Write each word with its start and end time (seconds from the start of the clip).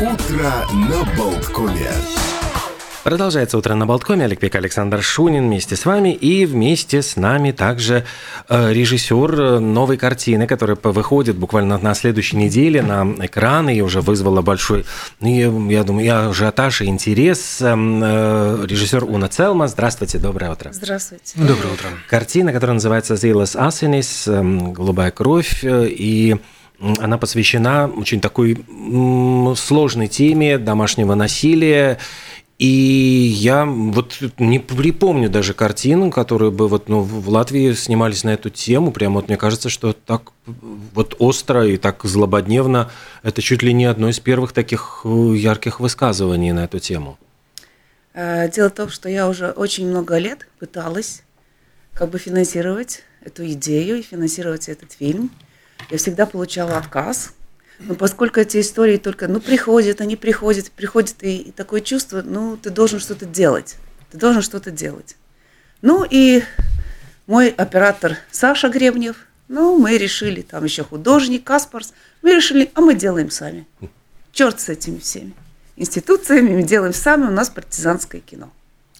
Утро 0.00 0.64
на 0.74 1.04
Болткоме. 1.16 1.90
Продолжается 3.02 3.58
утро 3.58 3.74
на 3.74 3.84
Болткоме. 3.84 4.26
Олег 4.26 4.38
Пек, 4.38 4.54
Александр 4.54 5.02
Шунин 5.02 5.48
вместе 5.48 5.74
с 5.74 5.84
вами. 5.84 6.14
И 6.14 6.46
вместе 6.46 7.02
с 7.02 7.16
нами 7.16 7.50
также 7.50 8.04
э, 8.48 8.72
режиссер 8.72 9.58
новой 9.58 9.96
картины, 9.96 10.46
которая 10.46 10.78
выходит 10.80 11.36
буквально 11.36 11.78
на 11.78 11.94
следующей 11.94 12.36
неделе 12.36 12.80
на 12.80 13.12
экраны 13.18 13.76
и 13.76 13.80
уже 13.80 14.00
вызвала 14.00 14.40
большой, 14.40 14.84
ну, 15.18 15.28
я, 15.28 15.78
я 15.78 15.82
думаю, 15.82 16.04
я 16.04 16.28
ажиотаж 16.28 16.82
и 16.82 16.84
интерес. 16.84 17.60
Эм, 17.60 18.00
э, 18.00 18.66
режиссер 18.68 19.02
Уна 19.02 19.26
Целма. 19.26 19.66
Здравствуйте, 19.66 20.18
доброе 20.18 20.52
утро. 20.52 20.70
Здравствуйте. 20.72 21.32
Доброе 21.34 21.72
утро. 21.72 21.88
Картина, 22.08 22.52
которая 22.52 22.74
называется 22.74 23.16
«Зилас 23.16 23.56
Асенис», 23.56 24.28
эм, 24.28 24.72
«Голубая 24.72 25.10
кровь». 25.10 25.64
э, 25.64 25.88
И 25.88 26.36
она 26.80 27.18
посвящена 27.18 27.88
очень 27.88 28.20
такой 28.20 28.64
сложной 29.56 30.08
теме 30.08 30.58
домашнего 30.58 31.14
насилия. 31.14 31.98
И 32.58 32.66
я 32.66 33.64
вот 33.64 34.18
не 34.38 34.58
припомню 34.58 35.30
даже 35.30 35.54
картин, 35.54 36.10
которые 36.10 36.50
бы 36.50 36.66
вот, 36.66 36.88
ну, 36.88 37.02
в 37.02 37.28
Латвии 37.28 37.72
снимались 37.72 38.24
на 38.24 38.30
эту 38.30 38.50
тему. 38.50 38.90
Прямо 38.90 39.16
вот 39.16 39.28
мне 39.28 39.36
кажется, 39.36 39.68
что 39.68 39.92
так 39.92 40.32
вот 40.92 41.14
остро 41.20 41.64
и 41.66 41.76
так 41.76 42.04
злободневно 42.04 42.90
это 43.22 43.42
чуть 43.42 43.62
ли 43.62 43.72
не 43.72 43.84
одно 43.84 44.08
из 44.08 44.18
первых 44.18 44.52
таких 44.52 45.02
э, 45.04 45.08
ярких 45.36 45.78
высказываний 45.78 46.50
на 46.50 46.64
эту 46.64 46.80
тему. 46.80 47.16
Э, 48.12 48.50
Дело 48.50 48.70
в 48.70 48.74
том, 48.74 48.88
что 48.88 49.08
я 49.08 49.28
уже 49.28 49.50
очень 49.50 49.86
много 49.88 50.18
лет 50.18 50.48
пыталась 50.58 51.22
как 51.94 52.10
бы 52.10 52.18
финансировать 52.18 53.04
эту 53.24 53.46
идею 53.46 53.98
и 53.98 54.02
финансировать 54.02 54.68
этот 54.68 54.92
фильм. 54.92 55.30
Я 55.90 55.98
всегда 55.98 56.26
получала 56.26 56.76
отказ. 56.76 57.32
Но 57.80 57.94
поскольку 57.94 58.40
эти 58.40 58.60
истории 58.60 58.96
только, 58.96 59.28
ну, 59.28 59.40
приходят, 59.40 60.00
они 60.00 60.16
приходят, 60.16 60.70
приходят, 60.72 61.22
и, 61.22 61.36
и 61.36 61.50
такое 61.52 61.80
чувство, 61.80 62.22
ну, 62.22 62.56
ты 62.56 62.70
должен 62.70 62.98
что-то 62.98 63.24
делать. 63.24 63.76
Ты 64.10 64.18
должен 64.18 64.42
что-то 64.42 64.72
делать. 64.72 65.16
Ну, 65.80 66.04
и 66.08 66.42
мой 67.26 67.50
оператор 67.50 68.16
Саша 68.32 68.68
Гребнев, 68.68 69.16
ну, 69.46 69.78
мы 69.78 69.96
решили, 69.96 70.42
там 70.42 70.64
еще 70.64 70.82
художник 70.82 71.44
Каспарс, 71.44 71.92
мы 72.22 72.34
решили, 72.34 72.70
а 72.74 72.80
мы 72.80 72.94
делаем 72.94 73.30
сами. 73.30 73.64
Черт 74.32 74.60
с 74.60 74.68
этими 74.68 74.98
всеми 74.98 75.34
институциями, 75.78 76.56
мы 76.56 76.62
делаем 76.62 76.92
сами, 76.92 77.26
у 77.26 77.30
нас 77.30 77.48
партизанское 77.48 78.20
кино. 78.20 78.50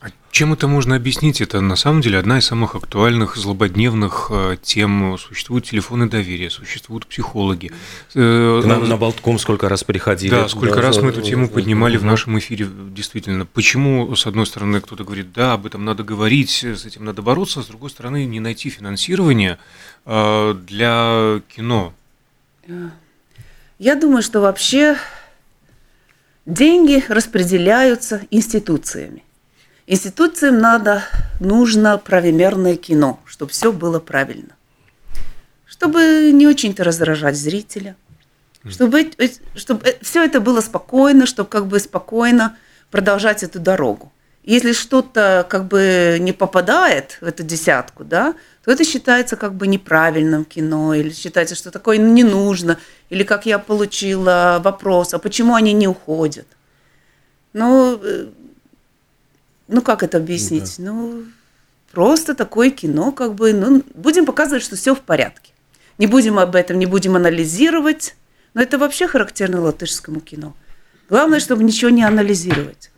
А 0.00 0.10
чем 0.30 0.52
это 0.52 0.68
можно 0.68 0.94
объяснить? 0.94 1.41
Это 1.41 1.60
на 1.60 1.74
самом 1.74 2.02
деле 2.02 2.18
одна 2.18 2.38
из 2.38 2.46
самых 2.46 2.77
актуальных, 2.77 3.36
злободневных 3.36 4.28
э, 4.30 4.56
тем. 4.62 5.18
Существуют 5.18 5.64
телефоны 5.64 6.08
доверия, 6.08 6.50
существуют 6.50 7.08
психологи. 7.08 7.72
Э, 8.14 8.60
К 8.62 8.66
нам 8.66 8.88
на 8.88 8.96
Болтком 8.96 9.40
сколько 9.40 9.68
раз 9.68 9.82
приходили. 9.82 10.30
Да, 10.30 10.48
сколько 10.48 10.80
раз 10.80 11.02
мы 11.02 11.10
эту 11.10 11.22
тему 11.22 11.48
поднимали 11.48 11.96
в 11.96 12.05
нашем 12.05 12.38
эфире, 12.38 12.68
действительно. 12.90 13.44
Почему, 13.44 14.14
с 14.14 14.27
одной 14.27 14.46
стороны, 14.46 14.80
кто-то 14.80 15.02
говорит, 15.02 15.32
да, 15.32 15.55
об 15.55 15.66
этом 15.66 15.84
надо 15.84 16.05
говорить, 16.05 16.62
с 16.62 16.84
этим 16.84 17.05
надо 17.05 17.22
бороться, 17.22 17.60
а 17.60 17.62
с 17.64 17.66
другой 17.66 17.90
стороны, 17.90 18.24
не 18.24 18.38
найти 18.38 18.70
финансирование 18.70 19.58
э, 20.06 20.55
для 20.64 21.40
кино? 21.48 21.92
Я 23.80 23.96
думаю, 23.96 24.22
что 24.22 24.40
вообще 24.40 24.96
деньги 26.46 27.02
распределяются 27.08 28.22
институциями. 28.30 29.24
Институциям 29.91 30.58
надо, 30.58 31.03
нужно 31.41 31.97
правомерное 31.97 32.77
кино, 32.77 33.20
чтобы 33.25 33.53
все 33.53 33.72
было 33.72 33.98
правильно. 33.98 34.55
Чтобы 35.64 36.30
не 36.30 36.47
очень-то 36.47 36.84
раздражать 36.84 37.36
зрителя. 37.36 37.97
Чтобы, 38.69 39.11
чтобы 39.55 39.97
все 40.03 40.25
это 40.25 40.41
было 40.41 40.61
спокойно, 40.61 41.25
чтобы 41.25 41.48
как 41.48 41.67
бы 41.67 41.80
спокойно 41.80 42.58
продолжать 42.91 43.42
эту 43.42 43.61
дорогу. 43.61 44.12
Если 44.45 44.72
что-то 44.72 45.47
как 45.48 45.67
бы 45.67 46.19
не 46.20 46.33
попадает 46.33 47.17
в 47.23 47.25
эту 47.27 47.42
десятку, 47.42 48.05
да, 48.05 48.35
то 48.64 48.70
это 48.70 48.85
считается 48.85 49.36
как 49.36 49.55
бы 49.55 49.67
неправильным 49.67 50.45
кино, 50.45 50.92
или 50.92 51.11
считается, 51.11 51.55
что 51.55 51.70
такое 51.70 51.96
не 51.96 52.24
нужно, 52.24 52.79
или 53.08 53.23
как 53.23 53.46
я 53.46 53.58
получила 53.58 54.61
вопрос, 54.62 55.14
а 55.14 55.18
почему 55.18 55.55
они 55.55 55.73
не 55.73 55.89
уходят? 55.89 56.46
Ну, 57.55 57.98
э, 58.02 58.27
ну 59.68 59.83
как 59.83 60.02
это 60.02 60.17
объяснить? 60.18 60.77
Ну, 60.79 61.24
просто 61.92 62.34
такое 62.34 62.70
кино, 62.70 63.12
как 63.12 63.34
бы, 63.34 63.52
ну, 63.52 63.83
будем 63.95 64.27
показывать, 64.27 64.62
что 64.62 64.77
все 64.77 64.95
в 64.95 65.01
порядке. 65.01 65.52
Не 65.98 66.06
будем 66.06 66.39
об 66.39 66.55
этом, 66.55 66.79
не 66.79 66.86
будем 66.86 67.17
анализировать, 67.17 68.14
но 68.55 68.62
это 68.62 68.79
вообще 68.79 69.06
характерно 69.06 69.61
латышскому 69.61 70.20
кино. 70.20 70.55
Главное, 71.08 71.40
чтобы 71.40 71.64
ничего 71.64 71.90
не 71.90 72.02
анализировать. 72.02 72.90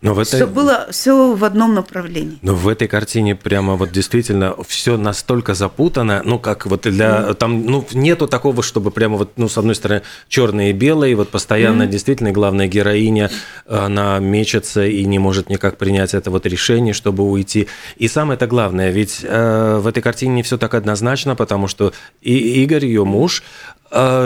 Но 0.00 0.14
в 0.14 0.18
этой... 0.18 0.36
Чтобы 0.38 0.52
было 0.52 0.86
все 0.90 1.34
в 1.34 1.44
одном 1.44 1.74
направлении. 1.74 2.38
Но 2.42 2.54
в 2.54 2.68
этой 2.68 2.88
картине 2.88 3.34
прямо 3.34 3.76
вот 3.76 3.92
действительно 3.92 4.54
все 4.66 4.96
настолько 4.96 5.54
запутано, 5.54 6.22
ну 6.24 6.38
как 6.38 6.66
вот 6.66 6.82
для 6.82 7.34
там 7.34 7.64
ну 7.64 7.86
нету 7.92 8.26
такого, 8.28 8.62
чтобы 8.62 8.90
прямо 8.90 9.16
вот 9.16 9.32
ну 9.36 9.48
с 9.48 9.58
одной 9.58 9.74
стороны 9.74 10.02
черное 10.28 10.70
и 10.70 10.72
белое, 10.72 11.10
и 11.10 11.14
вот 11.14 11.30
постоянно 11.30 11.86
действительно 11.86 12.32
главная 12.32 12.66
героиня 12.66 13.30
она 13.68 14.18
мечется 14.18 14.84
и 14.86 15.04
не 15.04 15.18
может 15.18 15.48
никак 15.48 15.76
принять 15.78 16.14
это 16.14 16.30
вот 16.30 16.46
решение, 16.46 16.94
чтобы 16.94 17.28
уйти. 17.28 17.68
И 17.96 18.08
самое 18.08 18.36
это 18.36 18.46
главное, 18.46 18.90
ведь 18.90 19.20
э, 19.22 19.78
в 19.80 19.86
этой 19.86 20.02
картине 20.02 20.36
не 20.36 20.42
все 20.42 20.58
так 20.58 20.74
однозначно, 20.74 21.34
потому 21.34 21.68
что 21.68 21.92
и 22.20 22.62
Игорь 22.62 22.84
ее 22.84 23.04
муж 23.04 23.42
э, 23.42 23.75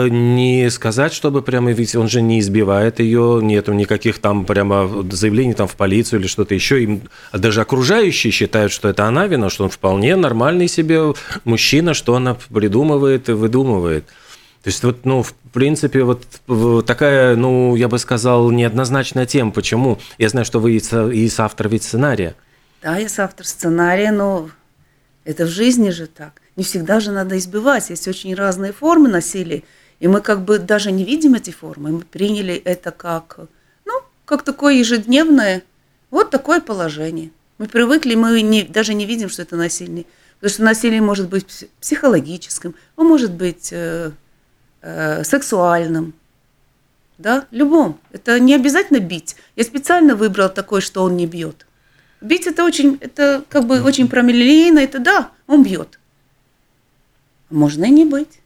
не 0.09 0.69
сказать, 0.69 1.13
чтобы 1.13 1.41
прямо, 1.41 1.71
ведь 1.71 1.95
он 1.95 2.09
же 2.09 2.21
не 2.21 2.39
избивает 2.39 2.99
ее, 2.99 3.39
нету 3.41 3.73
никаких 3.73 4.19
там 4.19 4.45
прямо 4.45 4.89
заявлений 5.11 5.53
там 5.53 5.67
в 5.67 5.75
полицию 5.75 6.19
или 6.19 6.27
что-то 6.27 6.53
еще. 6.53 6.83
Им 6.83 7.01
даже 7.33 7.61
окружающие 7.61 8.31
считают, 8.31 8.71
что 8.71 8.89
это 8.89 9.05
она 9.05 9.27
вина, 9.27 9.49
что 9.49 9.63
он 9.63 9.69
вполне 9.69 10.15
нормальный 10.15 10.67
себе 10.67 11.13
мужчина, 11.45 11.93
что 11.93 12.15
она 12.15 12.35
придумывает 12.49 13.29
и 13.29 13.33
выдумывает. 13.33 14.05
То 14.63 14.67
есть 14.67 14.83
вот, 14.83 15.05
ну, 15.05 15.23
в 15.23 15.33
принципе, 15.53 16.03
вот 16.03 16.85
такая, 16.85 17.35
ну, 17.35 17.75
я 17.75 17.87
бы 17.87 17.97
сказал, 17.97 18.51
неоднозначная 18.51 19.25
тема. 19.25 19.51
Почему? 19.51 19.97
Я 20.17 20.29
знаю, 20.29 20.45
что 20.45 20.59
вы 20.59 20.73
и 20.73 20.79
со- 20.79 21.09
и 21.09 21.27
соавтор 21.29 21.67
ведь 21.69 21.83
сценария. 21.83 22.35
Да, 22.83 22.97
я 22.97 23.07
автор 23.17 23.45
сценария, 23.45 24.11
но 24.11 24.49
это 25.31 25.45
в 25.45 25.49
жизни 25.49 25.89
же 25.89 26.07
так. 26.07 26.41
Не 26.55 26.63
всегда 26.63 26.99
же 26.99 27.11
надо 27.11 27.37
избивать. 27.37 27.89
Есть 27.89 28.07
очень 28.07 28.35
разные 28.35 28.71
формы 28.71 29.09
насилия. 29.09 29.63
И 29.99 30.07
мы 30.07 30.21
как 30.21 30.43
бы 30.45 30.59
даже 30.59 30.91
не 30.91 31.03
видим 31.03 31.35
эти 31.35 31.51
формы. 31.51 31.91
Мы 31.91 31.99
приняли 32.01 32.55
это 32.55 32.91
как, 32.91 33.39
ну, 33.85 33.93
как 34.25 34.43
такое 34.43 34.75
ежедневное, 34.75 35.63
вот 36.09 36.29
такое 36.29 36.59
положение. 36.59 37.31
Мы 37.57 37.67
привыкли, 37.67 38.15
мы 38.15 38.41
не, 38.41 38.63
даже 38.63 38.93
не 38.93 39.05
видим, 39.05 39.29
что 39.29 39.43
это 39.43 39.55
насилие. 39.55 40.05
Потому 40.39 40.53
что 40.53 40.63
насилие 40.63 41.01
может 41.01 41.29
быть 41.29 41.45
пс- 41.45 41.69
психологическим, 41.79 42.73
он 42.95 43.07
может 43.07 43.31
быть 43.31 43.69
э, 43.71 44.11
э, 44.81 45.23
сексуальным, 45.23 46.15
да, 47.19 47.45
любом. 47.51 47.99
Это 48.11 48.39
не 48.39 48.55
обязательно 48.55 48.99
бить. 48.99 49.35
Я 49.55 49.63
специально 49.63 50.15
выбрал 50.15 50.49
такой, 50.49 50.81
что 50.81 51.03
он 51.03 51.15
не 51.15 51.27
бьет. 51.27 51.67
Бить 52.21 52.45
это 52.47 52.63
очень, 52.63 52.97
это 53.01 53.43
как 53.49 53.65
бы 53.65 53.81
очень 53.81 54.07
промелейно, 54.07 54.79
это 54.79 54.99
да, 54.99 55.31
он 55.47 55.63
бьет. 55.63 55.99
Можно 57.49 57.85
и 57.85 57.89
не 57.89 58.05
быть. 58.05 58.39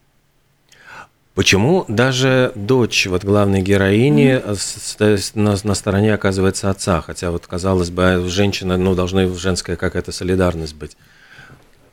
Почему 1.34 1.84
даже 1.90 2.54
дочь 2.56 3.08
вот 3.08 3.26
главной 3.26 3.62
героини 3.62 4.42
с- 4.56 5.36
на, 5.36 5.58
на 5.62 5.76
стороне 5.76 6.14
оказывается 6.14 6.70
отца, 6.70 7.02
хотя 7.02 7.30
вот 7.32 7.46
казалось 7.46 7.90
бы 7.90 8.24
женщина, 8.30 8.78
ну 8.78 8.96
должна 8.96 9.28
женская 9.28 9.76
какая-то 9.76 10.14
солидарность 10.14 10.76
быть. 10.76 10.96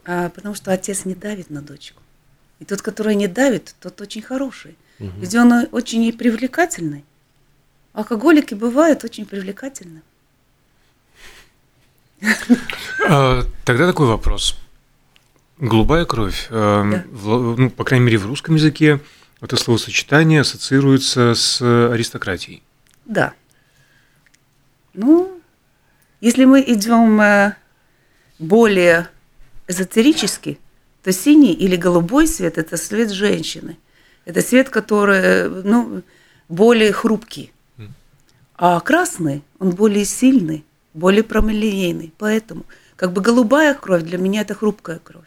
А, 0.04 0.28
потому 0.28 0.54
что 0.54 0.72
отец 0.72 1.04
не 1.04 1.16
давит 1.16 1.50
на 1.50 1.60
дочку. 1.60 2.00
И 2.60 2.65
тот, 2.65 2.82
который 2.82 3.16
не 3.16 3.26
давит, 3.26 3.75
тот 3.81 4.00
очень 4.00 4.22
хороший. 4.22 4.76
Ведь 5.00 5.34
он 5.34 5.66
очень 5.72 6.04
и 6.04 6.12
привлекательный. 6.12 7.04
Алкоголики 7.92 8.54
бывают 8.54 9.03
очень 9.03 9.27
привлекательны. 9.27 10.03
А, 13.09 13.45
Тогда 13.65 13.86
такой 13.86 14.07
вопрос. 14.07 14.57
Голубая 15.59 16.04
кровь, 16.04 16.48
э, 16.51 16.83
Да. 16.92 17.04
в- 17.13 17.57
ну, 17.59 17.71
по 17.71 17.84
крайней 17.84 18.07
мере, 18.07 18.19
в 18.19 18.27
русском 18.27 18.57
языке 18.57 19.01
это 19.41 19.57
словосочетание 19.57 20.41
ассоциируется 20.41 21.34
с 21.34 21.60
аристократией. 21.63 22.63
Да. 23.04 23.33
Ну, 24.95 25.41
если 26.21 26.45
мы 26.45 26.63
идем 26.66 27.21
э, 27.21 27.54
более 28.39 29.09
эзотерически, 29.69 30.59
то 31.03 31.13
синий 31.13 31.53
или 31.53 31.77
голубой 31.77 32.27
свет– 32.27 32.59
это 32.59 32.77
свет 32.77 33.10
женщины. 33.10 33.77
Это 34.24 34.41
свет, 34.42 34.69
который, 34.69 35.19
э, 35.19 35.48
ну, 35.65 36.03
более 36.48 36.92
хрупкий. 36.92 37.53
А 38.57 38.78
красный, 38.80 39.42
он 39.59 39.71
более 39.71 40.04
сильный, 40.04 40.65
более 40.94 41.22
промелинейный. 41.22 42.12
Поэтому 42.18 42.65
как 42.97 43.12
бы 43.12 43.21
голубая 43.21 43.74
кровь 43.74 44.03
для 44.03 44.18
меня– 44.18 44.41
это 44.42 44.54
хрупкая 44.54 44.98
кровь. 44.98 45.24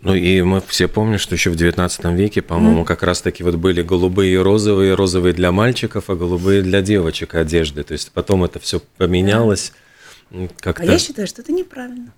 Ну 0.00 0.14
и 0.14 0.42
мы 0.42 0.62
все 0.66 0.88
помним, 0.88 1.18
что 1.18 1.34
еще 1.34 1.50
в 1.50 1.56
19 1.56 2.04
веке, 2.06 2.42
по-моему, 2.42 2.82
mm. 2.82 2.84
как 2.84 3.02
раз-таки 3.02 3.42
вот 3.42 3.54
были 3.54 3.82
голубые 3.82 4.34
и 4.34 4.36
розовые, 4.36 4.94
розовые 4.94 5.32
для 5.32 5.52
мальчиков, 5.52 6.10
а 6.10 6.14
голубые 6.14 6.62
для 6.62 6.82
девочек 6.82 7.34
одежды. 7.34 7.82
То 7.82 7.92
есть 7.92 8.12
потом 8.12 8.44
это 8.44 8.58
все 8.58 8.80
поменялось. 8.98 9.72
Как-то... 10.60 10.82
А 10.82 10.86
я 10.86 10.98
считаю, 10.98 11.26
что 11.26 11.40
это 11.40 11.52
неправильно. 11.52 12.12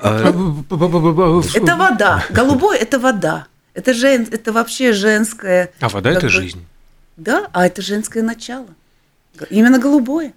А... 0.00 0.28
Это 1.54 1.76
вода. 1.76 2.24
Голубой– 2.30 2.78
это 2.78 2.98
вода. 2.98 3.46
Это, 3.74 3.94
жен... 3.94 4.28
это 4.30 4.52
вообще 4.52 4.92
женское. 4.92 5.72
А 5.80 5.88
вода– 5.88 6.10
это 6.12 6.22
бы... 6.22 6.28
жизнь. 6.28 6.66
Да, 7.16 7.48
а 7.52 7.66
это 7.66 7.82
женское 7.82 8.22
начало. 8.22 8.68
Именно 9.48 9.78
голубое. 9.78 10.34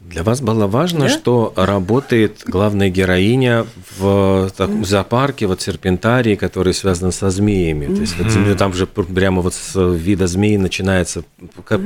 Для 0.00 0.22
вас 0.24 0.40
было 0.40 0.66
важно, 0.66 1.02
да? 1.02 1.08
что 1.08 1.52
работает 1.56 2.42
главная 2.46 2.88
героиня 2.88 3.66
в 3.98 4.50
таком 4.56 4.84
зоопарке, 4.84 5.46
вот 5.46 5.60
серпентарии, 5.60 6.34
который 6.34 6.74
связан 6.74 7.12
со 7.12 7.30
змеями. 7.30 7.86
Mm-hmm. 7.86 7.94
То 7.94 8.00
есть 8.00 8.18
вот, 8.18 8.58
там 8.58 8.72
же 8.72 8.86
прямо 8.86 9.40
вот 9.42 9.54
с 9.54 9.78
вида 9.78 10.26
змеи 10.26 10.56
начинается 10.56 11.22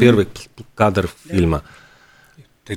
первый 0.00 0.24
mm-hmm. 0.24 0.64
кадр 0.74 1.10
фильма. 1.28 1.64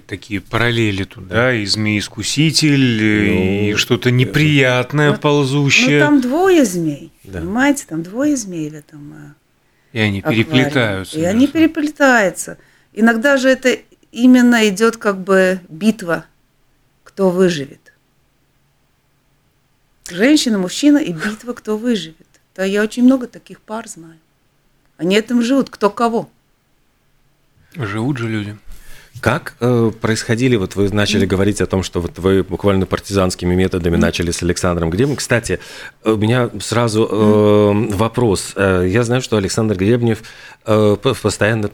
Такие 0.05 0.41
параллели 0.41 1.05
туда, 1.05 1.33
да. 1.33 1.53
и 1.53 1.65
змей-искуситель, 1.65 3.31
ну, 3.31 3.69
и 3.69 3.73
что-то 3.75 4.11
неприятное, 4.11 5.11
ну, 5.11 5.17
ползущее. 5.17 5.99
Ну, 5.99 6.05
там 6.05 6.21
двое 6.21 6.65
змей, 6.65 7.13
да. 7.23 7.39
понимаете, 7.39 7.85
там 7.87 8.03
двое 8.03 8.35
змей 8.35 8.69
в 8.69 8.73
этом 8.73 9.13
э, 9.13 9.97
И 9.97 9.99
они 10.01 10.19
аквариуме. 10.19 10.43
переплетаются. 10.43 11.17
И 11.17 11.23
они 11.23 11.47
переплетаются. 11.47 12.57
Иногда 12.91 13.37
же 13.37 13.47
это 13.47 13.77
именно 14.17 14.67
идет 14.67 14.97
как 14.97 15.19
бы 15.19 15.61
битва, 15.69 16.25
кто 17.03 17.29
выживет. 17.29 17.93
Женщина, 20.09 20.57
мужчина 20.57 20.97
и 20.97 21.13
битва, 21.13 21.53
кто 21.53 21.77
выживет. 21.77 22.27
Да 22.55 22.65
я 22.65 22.81
очень 22.81 23.03
много 23.03 23.27
таких 23.27 23.61
пар 23.61 23.87
знаю. 23.87 24.17
Они 24.97 25.15
этим 25.15 25.43
живут, 25.43 25.69
кто 25.69 25.91
кого. 25.91 26.29
Живут 27.75 28.17
же 28.17 28.27
люди. 28.27 28.57
Как 29.21 29.55
э, 29.59 29.91
происходили, 29.99 30.55
вот 30.55 30.75
вы 30.75 30.89
начали 30.89 31.25
говорить 31.25 31.61
о 31.61 31.65
том, 31.65 31.83
что 31.83 32.01
вот 32.01 32.19
вы 32.19 32.43
буквально 32.43 32.85
партизанскими 32.85 33.55
методами 33.55 33.95
начали 33.95 34.31
с 34.31 34.43
Александром 34.43 34.89
Гребнев. 34.89 35.17
Кстати, 35.17 35.59
у 36.03 36.15
меня 36.15 36.49
сразу 36.59 37.07
э, 37.09 37.95
вопрос. 37.95 38.53
Э, 38.55 38.85
я 38.87 39.03
знаю, 39.03 39.21
что 39.21 39.37
Александр 39.37 39.75
Гребнев 39.75 40.23
э, 40.65 40.95
постоянно 41.21 41.71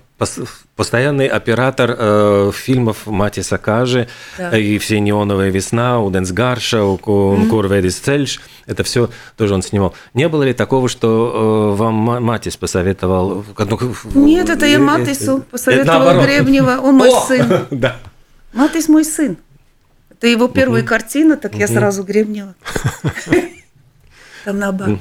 постоянный 0.75 1.27
оператор 1.27 1.95
э, 1.97 2.51
фильмов 2.53 3.05
Мати 3.05 3.41
Сакажи 3.41 4.07
да. 4.37 4.57
и 4.57 4.77
все 4.77 4.99
«Неоновая 4.99 5.49
весна», 5.49 6.01
«Уденс 6.01 6.31
Гарша», 6.31 6.83
«Курведис 6.97 7.97
Цельш». 7.97 8.41
Это 8.65 8.83
все 8.83 9.09
тоже 9.37 9.53
он 9.53 9.61
снимал. 9.61 9.93
Не 10.13 10.29
было 10.29 10.43
ли 10.43 10.53
такого, 10.53 10.87
что 10.87 11.73
э, 11.73 11.77
вам 11.77 11.95
Матис 11.95 12.57
посоветовал? 12.57 13.43
Ну, 13.57 14.25
Нет, 14.25 14.49
это 14.49 14.65
я 14.65 14.79
Матису 14.79 15.43
посоветовал 15.51 16.21
Гребнева. 16.23 16.79
Он 16.81 16.95
мой 16.95 17.09
О! 17.09 17.25
Сын. 17.37 17.67
Да. 17.71 17.97
Матис 18.53 18.87
мой 18.87 19.03
сын. 19.05 19.37
Это 20.09 20.27
его 20.27 20.47
первая 20.47 20.83
картина, 20.83 21.37
так 21.37 21.55
я 21.55 21.67
сразу 21.67 22.03
Гребнева. 22.03 22.55
Там 24.45 24.59
наоборот. 24.59 24.99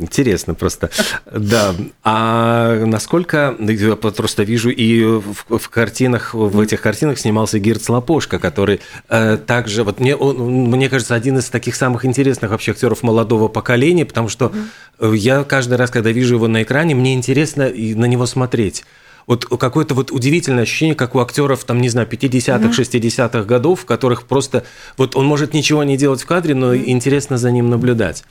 Интересно 0.00 0.54
просто. 0.54 0.90
Да. 1.30 1.74
А 2.04 2.84
насколько, 2.86 3.56
я 3.58 3.96
просто 3.96 4.44
вижу, 4.44 4.70
и 4.70 5.04
в, 5.04 5.58
в 5.58 5.68
картинах, 5.68 6.34
в 6.34 6.60
этих 6.60 6.80
картинах 6.80 7.18
снимался 7.18 7.58
Гирц 7.58 7.88
Лапошка, 7.88 8.38
который 8.38 8.80
э, 9.08 9.38
также, 9.38 9.82
вот 9.82 9.98
мне, 9.98 10.14
он, 10.14 10.36
мне 10.70 10.88
кажется, 10.88 11.16
один 11.16 11.38
из 11.38 11.46
таких 11.50 11.74
самых 11.74 12.04
интересных 12.04 12.52
вообще 12.52 12.72
актеров 12.72 13.02
молодого 13.02 13.48
поколения, 13.48 14.06
потому 14.06 14.28
что 14.28 14.52
я 15.00 15.42
каждый 15.42 15.74
раз, 15.74 15.90
когда 15.90 16.10
вижу 16.12 16.36
его 16.36 16.46
на 16.46 16.62
экране, 16.62 16.94
мне 16.94 17.14
интересно 17.14 17.64
на 17.64 18.04
него 18.04 18.26
смотреть 18.26 18.84
вот 19.28 19.44
какое-то 19.44 19.94
вот 19.94 20.10
удивительное 20.10 20.62
ощущение, 20.62 20.96
как 20.96 21.14
у 21.14 21.20
актеров, 21.20 21.62
там, 21.64 21.80
не 21.80 21.90
знаю, 21.90 22.08
50-х, 22.08 22.70
60-х 22.70 23.42
годов, 23.44 23.82
в 23.82 23.84
которых 23.84 24.24
просто, 24.24 24.64
вот 24.96 25.14
он 25.16 25.26
может 25.26 25.52
ничего 25.52 25.84
не 25.84 25.98
делать 25.98 26.22
в 26.22 26.26
кадре, 26.26 26.54
но 26.54 26.74
интересно 26.74 27.36
за 27.36 27.50
ним 27.50 27.68
наблюдать. 27.68 28.24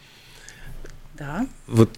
Да. 1.18 1.46
Вот 1.68 1.92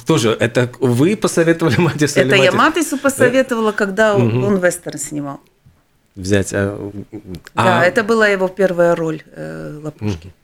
кто 0.00 0.18
же? 0.18 0.30
Это 0.30 0.72
вы 0.80 1.16
посоветовали 1.16 1.76
Матису? 1.78 2.18
Это 2.18 2.34
я 2.34 2.50
Матису 2.50 2.98
посоветовала, 2.98 3.72
когда 3.72 4.16
угу. 4.16 4.46
он 4.46 4.56
вестерн 4.58 4.98
снимал. 4.98 5.40
Взять. 6.16 6.52
А... 6.54 6.92
Да, 7.54 7.80
а... 7.80 7.84
это 7.84 8.02
была 8.04 8.26
его 8.28 8.48
первая 8.48 8.94
роль 8.96 9.22
э, 9.36 9.80
Лопушки. 9.82 10.28
Угу. 10.28 10.34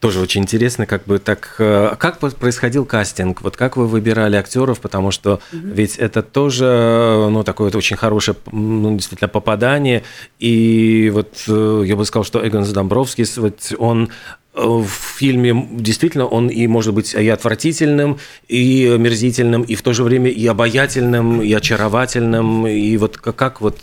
Тоже 0.00 0.20
очень 0.20 0.42
интересно, 0.42 0.86
как 0.86 1.04
бы 1.04 1.18
так, 1.18 1.56
э, 1.58 1.94
как 1.98 2.18
происходил 2.18 2.84
кастинг, 2.84 3.42
вот 3.42 3.56
как 3.56 3.76
вы 3.76 3.86
выбирали 3.86 4.36
актеров, 4.36 4.80
потому 4.80 5.10
что 5.10 5.40
угу. 5.52 5.60
ведь 5.64 5.96
это 5.96 6.22
тоже, 6.22 7.28
ну, 7.30 7.44
такое 7.44 7.68
вот 7.68 7.76
очень 7.76 7.96
хорошее, 7.96 8.36
ну, 8.50 8.94
действительно, 8.94 9.28
попадание, 9.28 10.02
и 10.38 11.10
вот 11.12 11.44
э, 11.48 11.82
я 11.86 11.96
бы 11.96 12.04
сказал, 12.04 12.24
что 12.24 12.46
Эгон 12.46 12.64
Домбровский, 12.64 13.24
вот 13.36 13.72
он 13.78 14.10
в 14.54 14.86
фильме 14.86 15.68
действительно 15.70 16.26
он 16.26 16.48
и 16.48 16.66
может 16.66 16.92
быть 16.94 17.14
и 17.14 17.28
отвратительным, 17.28 18.18
и 18.48 18.96
мерзительным, 18.98 19.62
и 19.62 19.74
в 19.74 19.82
то 19.82 19.92
же 19.92 20.04
время 20.04 20.30
и 20.30 20.46
обаятельным, 20.46 21.40
и 21.40 21.52
очаровательным, 21.52 22.66
и 22.66 22.96
вот 22.98 23.16
как, 23.16 23.36
как 23.36 23.60
вот... 23.60 23.78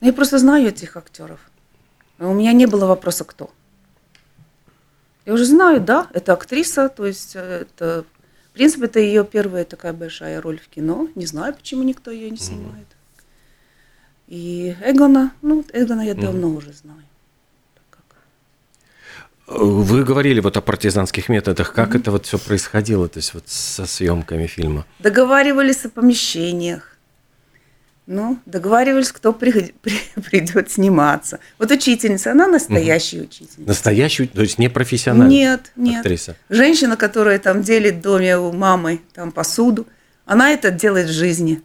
Ну, 0.00 0.06
я 0.08 0.12
просто 0.12 0.38
знаю 0.38 0.68
этих 0.68 0.96
актеров. 0.96 1.38
У 2.18 2.32
меня 2.32 2.52
не 2.52 2.66
было 2.66 2.86
вопроса, 2.86 3.24
кто. 3.24 3.50
Я 5.28 5.34
уже 5.34 5.44
знаю, 5.44 5.82
да, 5.82 6.06
это 6.14 6.32
актриса, 6.32 6.88
то 6.88 7.04
есть 7.04 7.36
э, 7.36 7.66
это, 7.66 8.06
в 8.48 8.54
принципе, 8.54 8.86
это 8.86 8.98
ее 8.98 9.26
первая 9.26 9.66
такая 9.66 9.92
большая 9.92 10.40
роль 10.40 10.58
в 10.58 10.68
кино. 10.68 11.06
Не 11.16 11.26
знаю, 11.26 11.52
почему 11.52 11.82
никто 11.82 12.10
ее 12.10 12.30
не 12.30 12.38
снимает. 12.38 12.86
И 14.26 14.74
Эгона, 14.82 15.32
ну, 15.42 15.66
Эгона 15.74 16.00
я 16.00 16.14
давно 16.14 16.48
уже 16.48 16.72
знаю. 16.72 17.02
Вы 19.46 20.02
говорили 20.02 20.40
вот 20.40 20.56
о 20.56 20.62
партизанских 20.62 21.28
методах. 21.28 21.74
Как 21.74 21.90
mm-hmm. 21.90 22.00
это 22.00 22.10
вот 22.10 22.24
все 22.24 22.38
происходило, 22.38 23.06
то 23.06 23.18
есть 23.18 23.34
вот 23.34 23.46
со 23.46 23.84
съемками 23.84 24.46
фильма? 24.46 24.86
Договаривались 24.98 25.84
о 25.84 25.90
помещениях. 25.90 26.97
Ну, 28.10 28.38
договаривались, 28.46 29.12
кто 29.12 29.32
при, 29.34 29.74
при, 29.82 30.00
придет 30.22 30.70
сниматься. 30.70 31.40
Вот 31.58 31.70
учительница, 31.70 32.32
она 32.32 32.48
настоящая 32.48 33.18
угу. 33.18 33.26
учительница. 33.26 33.60
Настоящая, 33.68 34.26
то 34.26 34.40
есть 34.40 34.58
не 34.58 34.70
профессиональная 34.70 35.28
Нет, 35.28 35.72
нет. 35.76 36.00
Актриса. 36.00 36.34
Женщина, 36.48 36.96
которая 36.96 37.38
там 37.38 37.62
делит 37.62 37.96
в 37.96 38.00
доме 38.00 38.38
у 38.38 38.50
мамы 38.52 39.02
там 39.12 39.30
посуду, 39.30 39.86
она 40.24 40.50
это 40.50 40.70
делает 40.70 41.08
в 41.08 41.12
жизни. 41.12 41.62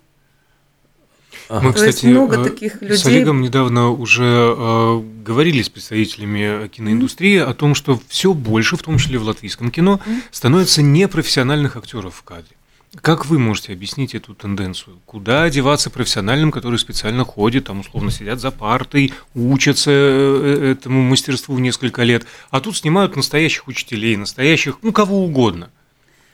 Мы, 1.50 1.72
То 1.72 1.74
кстати, 1.74 2.08
много 2.08 2.42
э, 2.42 2.44
таких 2.44 2.82
людей. 2.82 2.98
с 2.98 3.06
Олегом 3.06 3.42
недавно 3.42 3.92
уже 3.92 4.24
э, 4.24 5.02
говорили 5.24 5.62
с 5.62 5.70
представителями 5.70 6.68
киноиндустрии 6.68 7.40
mm-hmm. 7.40 7.50
о 7.50 7.54
том, 7.54 7.74
что 7.76 8.00
все 8.10 8.34
больше, 8.34 8.76
в 8.76 8.84
том 8.84 8.98
числе 8.98 9.18
в 9.18 9.24
латвийском 9.24 9.72
кино, 9.72 10.02
mm-hmm. 10.06 10.22
становится 10.32 10.82
непрофессиональных 10.82 11.78
актеров 11.78 12.16
в 12.16 12.24
кадре. 12.24 12.56
Как 13.02 13.26
вы 13.26 13.40
можете 13.40 13.74
объяснить 13.74 14.14
эту 14.14 14.36
тенденцию? 14.36 15.00
Куда 15.06 15.44
одеваться 15.44 15.90
профессиональным, 15.90 16.52
которые 16.52 16.78
специально 16.78 17.26
ходят, 17.26 17.66
там 17.66 17.80
условно 17.80 18.12
сидят 18.12 18.40
за 18.40 18.52
партой, 18.52 19.14
учатся 19.34 19.90
э, 19.92 20.74
этому 20.74 21.02
мастерству 21.02 21.58
несколько 21.58 22.04
лет, 22.04 22.26
а 22.52 22.62
тут 22.62 22.78
снимают 22.78 23.16
настоящих 23.16 23.68
учителей, 23.68 24.16
настоящих, 24.16 24.78
ну, 24.84 24.92
кого 24.92 25.24
угодно, 25.26 25.72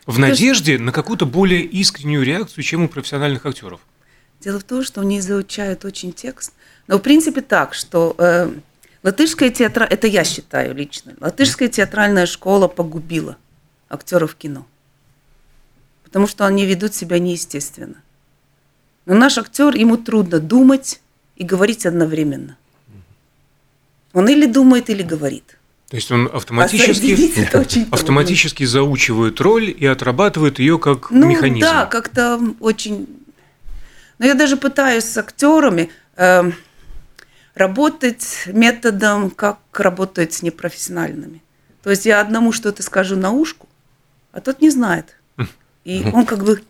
в 0.05 0.19
надежде 0.19 0.77
на 0.77 0.91
какую-то 0.91 1.25
более 1.25 1.63
искреннюю 1.63 2.23
реакцию, 2.23 2.63
чем 2.63 2.83
у 2.83 2.87
профессиональных 2.89 3.45
актеров? 3.45 3.79
Дело 4.41 4.59
в 4.59 4.63
том, 4.63 4.83
что 4.83 5.01
они 5.01 5.19
изучают 5.19 5.85
очень 5.85 6.11
текст. 6.11 6.53
Но 6.87 6.97
в 6.97 7.01
принципе 7.01 7.39
так, 7.39 7.73
что 7.73 8.15
э, 8.17 8.51
латышская 9.03 9.49
театра, 9.49 9.85
это 9.85 10.07
я 10.07 10.25
считаю 10.25 10.75
лично, 10.75 11.13
латышская 11.21 11.69
театральная 11.69 12.25
школа 12.25 12.67
погубила 12.67 13.37
актеров 13.87 14.35
кино 14.35 14.65
потому 16.09 16.25
что 16.25 16.47
они 16.47 16.65
ведут 16.65 16.95
себя 16.95 17.19
неестественно. 17.19 18.01
Но 19.05 19.13
наш 19.13 19.37
актер, 19.37 19.75
ему 19.75 19.95
трудно 19.95 20.39
думать 20.39 21.01
и 21.35 21.43
говорить 21.43 21.85
одновременно. 21.85 22.57
Он 24.13 24.27
или 24.27 24.47
думает, 24.47 24.89
или 24.89 25.03
говорит. 25.03 25.59
То 25.89 25.95
есть 25.95 26.11
он 26.11 26.29
автоматически, 26.31 27.91
автоматически 27.91 28.63
заучивает 28.63 29.39
роль 29.39 29.69
и 29.69 29.85
отрабатывает 29.85 30.57
ее 30.57 30.79
как 30.79 31.11
ну, 31.11 31.27
механизм. 31.27 31.67
Да, 31.67 31.85
как-то 31.85 32.39
очень. 32.59 33.07
Но 34.17 34.25
я 34.25 34.33
даже 34.33 34.57
пытаюсь 34.57 35.05
с 35.05 35.17
актерами 35.17 35.91
э, 36.15 36.51
работать 37.53 38.43
методом, 38.47 39.29
как 39.29 39.59
работать 39.73 40.33
с 40.33 40.41
непрофессиональными. 40.41 41.43
То 41.83 41.91
есть 41.91 42.07
я 42.07 42.19
одному 42.19 42.51
что-то 42.51 42.81
скажу 42.81 43.15
на 43.15 43.31
ушку, 43.31 43.67
а 44.31 44.41
тот 44.41 44.61
не 44.61 44.71
знает. 44.71 45.18
И 45.83 46.03
он 46.13 46.25
как 46.25 46.43
бы 46.43 46.61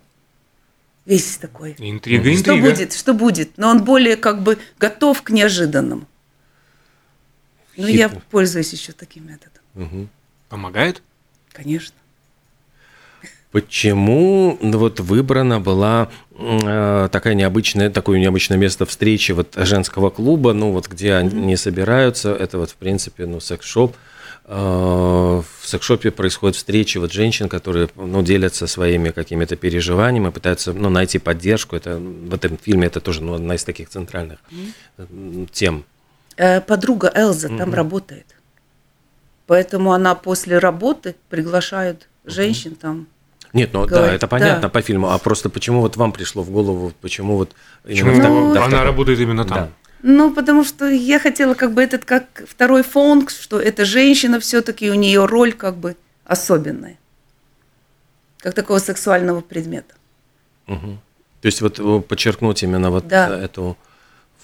весь 1.06 1.38
такой. 1.38 1.76
Интрига, 1.78 2.24
что 2.24 2.34
интрига. 2.34 2.70
будет, 2.70 2.94
что 2.94 3.14
будет. 3.14 3.58
Но 3.58 3.70
он 3.70 3.84
более 3.84 4.16
как 4.16 4.44
бы 4.44 4.58
готов 4.80 5.22
к 5.24 5.32
неожиданному. 5.32 6.08
Ну, 7.78 7.88
я 7.88 8.10
пользуюсь 8.10 8.74
еще 8.74 8.92
таким 8.92 9.28
методом. 9.28 9.64
Угу. 9.76 10.08
Помогает? 10.50 11.02
Конечно. 11.54 11.96
Почему 13.52 14.60
вот 14.62 15.00
выбрана 15.00 15.60
была 15.60 16.10
э, 16.38 17.10
такая 17.12 17.34
необычная, 17.34 17.90
такое 17.90 18.20
необычное 18.20 18.58
место 18.58 18.86
встречи 18.86 19.32
вот 19.32 19.56
женского 19.56 20.12
клуба, 20.12 20.54
ну 20.54 20.72
вот 20.72 20.88
где 20.88 21.16
они 21.16 21.56
собираются, 21.56 22.32
это 22.32 22.60
вот 22.60 22.70
в 22.70 22.76
принципе, 22.76 23.26
ну 23.26 23.40
секс-шоп. 23.40 23.96
В 24.50 25.46
секс-шопе 25.62 26.10
происходят 26.10 26.56
встречи 26.56 26.98
вот 26.98 27.12
женщин, 27.12 27.48
которые 27.48 27.88
ну, 27.96 28.24
делятся 28.24 28.66
своими 28.66 29.12
какими-то 29.12 29.56
переживаниями, 29.56 30.30
пытаются 30.32 30.74
ну, 30.74 30.90
найти 30.90 31.20
поддержку. 31.20 31.76
Это 31.76 31.98
в 31.98 32.34
этом 32.34 32.58
фильме 32.58 32.88
это 32.88 33.00
тоже 33.00 33.22
ну, 33.22 33.36
одна 33.36 33.54
из 33.54 33.64
таких 33.64 33.90
центральных 33.90 34.40
mm-hmm. 34.98 35.50
тем. 35.52 35.84
Э, 36.36 36.62
подруга 36.62 37.12
Элза 37.14 37.48
mm-hmm. 37.48 37.58
там 37.60 37.74
работает, 37.76 38.26
поэтому 39.46 39.94
она 39.94 40.16
после 40.16 40.58
работы 40.58 41.16
приглашает 41.30 42.08
женщин 42.26 42.72
mm-hmm. 42.72 42.82
там 42.82 43.08
нет, 43.54 43.72
ну 43.74 43.86
говорит, 43.86 44.10
да, 44.10 44.14
это 44.14 44.28
понятно 44.28 44.62
да. 44.64 44.70
по 44.70 44.82
фильму. 44.82 45.10
А 45.10 45.18
просто 45.18 45.50
почему 45.50 45.82
вот 45.82 45.98
вам 45.98 46.12
пришло 46.12 46.44
в 46.44 46.52
голову, 46.52 46.94
почему 47.02 47.36
вот 47.36 47.56
почему 47.84 48.16
ну, 48.16 48.54
да, 48.54 48.66
она 48.66 48.84
работает 48.84 49.20
именно 49.20 49.44
там? 49.44 49.58
Да. 49.58 49.70
Ну, 50.02 50.34
потому 50.34 50.64
что 50.64 50.88
я 50.88 51.20
хотела 51.20 51.54
как 51.54 51.74
бы 51.74 51.84
этот 51.84 52.06
как 52.06 52.26
второй 52.48 52.84
фон, 52.84 53.28
что 53.28 53.60
эта 53.60 53.86
женщина 53.86 54.40
все-таки 54.40 54.90
у 54.90 54.94
нее 54.94 55.26
роль 55.26 55.54
как 55.54 55.76
бы 55.76 55.98
особенная, 56.24 56.98
как 58.38 58.54
такого 58.54 58.80
сексуального 58.80 59.42
предмета. 59.42 59.96
Угу. 60.68 61.00
То 61.42 61.46
есть 61.46 61.62
вот 61.62 61.80
э, 61.80 62.02
подчеркнуть 62.02 62.64
именно 62.64 62.92
вот 62.92 63.08
да. 63.08 63.28
эту 63.38 63.78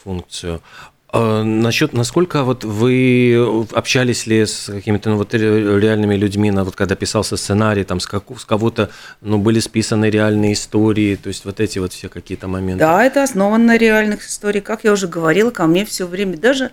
функцию. 0.03 0.62
А, 1.09 1.43
насчет, 1.43 1.93
насколько 1.93 2.43
вот 2.43 2.63
вы 2.63 3.65
общались 3.71 4.25
ли 4.25 4.45
с 4.45 4.65
какими-то 4.65 5.12
ну, 5.12 5.17
вот 5.17 5.33
реальными 5.33 6.15
людьми, 6.15 6.51
на, 6.51 6.63
вот 6.63 6.75
когда 6.75 6.95
писался 6.95 7.38
сценарий, 7.38 7.83
там 7.83 8.00
с, 8.00 8.07
как, 8.07 8.24
с 8.38 8.45
кого-то, 8.45 8.89
ну, 9.21 9.38
были 9.38 9.59
списаны 9.59 10.09
реальные 10.09 10.53
истории, 10.53 11.15
то 11.15 11.29
есть 11.29 11.45
вот 11.45 11.59
эти 11.59 11.79
вот 11.79 11.93
все 11.93 12.09
какие-то 12.09 12.47
моменты? 12.47 12.79
Да, 12.79 13.03
это 13.03 13.24
основано 13.24 13.63
на 13.63 13.77
реальных 13.77 14.27
историях. 14.27 14.63
Как 14.63 14.83
я 14.83 14.91
уже 14.91 15.07
говорила, 15.07 15.51
ко 15.51 15.67
мне 15.67 15.85
все 15.85 16.07
время, 16.07 16.38
даже 16.38 16.71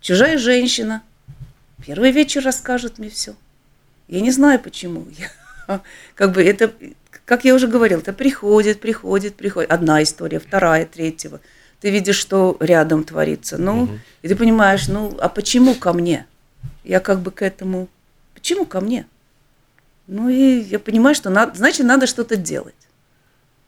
чужая 0.00 0.38
женщина, 0.38 1.02
первый 1.86 2.10
вечер 2.10 2.42
расскажет 2.44 2.98
мне 2.98 3.08
все. 3.08 3.34
Я 4.08 4.20
не 4.20 4.32
знаю 4.32 4.58
почему. 4.58 5.06
Я, 5.68 5.80
как 6.14 6.32
бы 6.32 6.42
это, 6.42 6.72
как 7.24 7.44
я 7.44 7.54
уже 7.54 7.68
говорила, 7.68 8.00
это 8.00 8.12
приходит, 8.12 8.80
приходит, 8.80 9.36
приходит. 9.36 9.70
Одна 9.70 10.02
история, 10.02 10.40
вторая, 10.40 10.84
третья 10.84 11.30
ты 11.82 11.90
видишь, 11.90 12.16
что 12.16 12.56
рядом 12.60 13.02
творится. 13.02 13.58
Ну, 13.58 13.82
угу. 13.82 13.98
и 14.22 14.28
ты 14.28 14.36
понимаешь, 14.36 14.86
ну, 14.86 15.18
а 15.20 15.28
почему 15.28 15.74
ко 15.74 15.92
мне? 15.92 16.26
Я 16.84 17.00
как 17.00 17.20
бы 17.20 17.32
к 17.32 17.42
этому, 17.42 17.88
почему 18.34 18.66
ко 18.66 18.80
мне? 18.80 19.04
Ну, 20.06 20.28
и 20.28 20.60
я 20.60 20.78
понимаю, 20.78 21.16
что 21.16 21.28
надо, 21.28 21.56
значит, 21.56 21.84
надо 21.84 22.06
что-то 22.06 22.36
делать. 22.36 22.76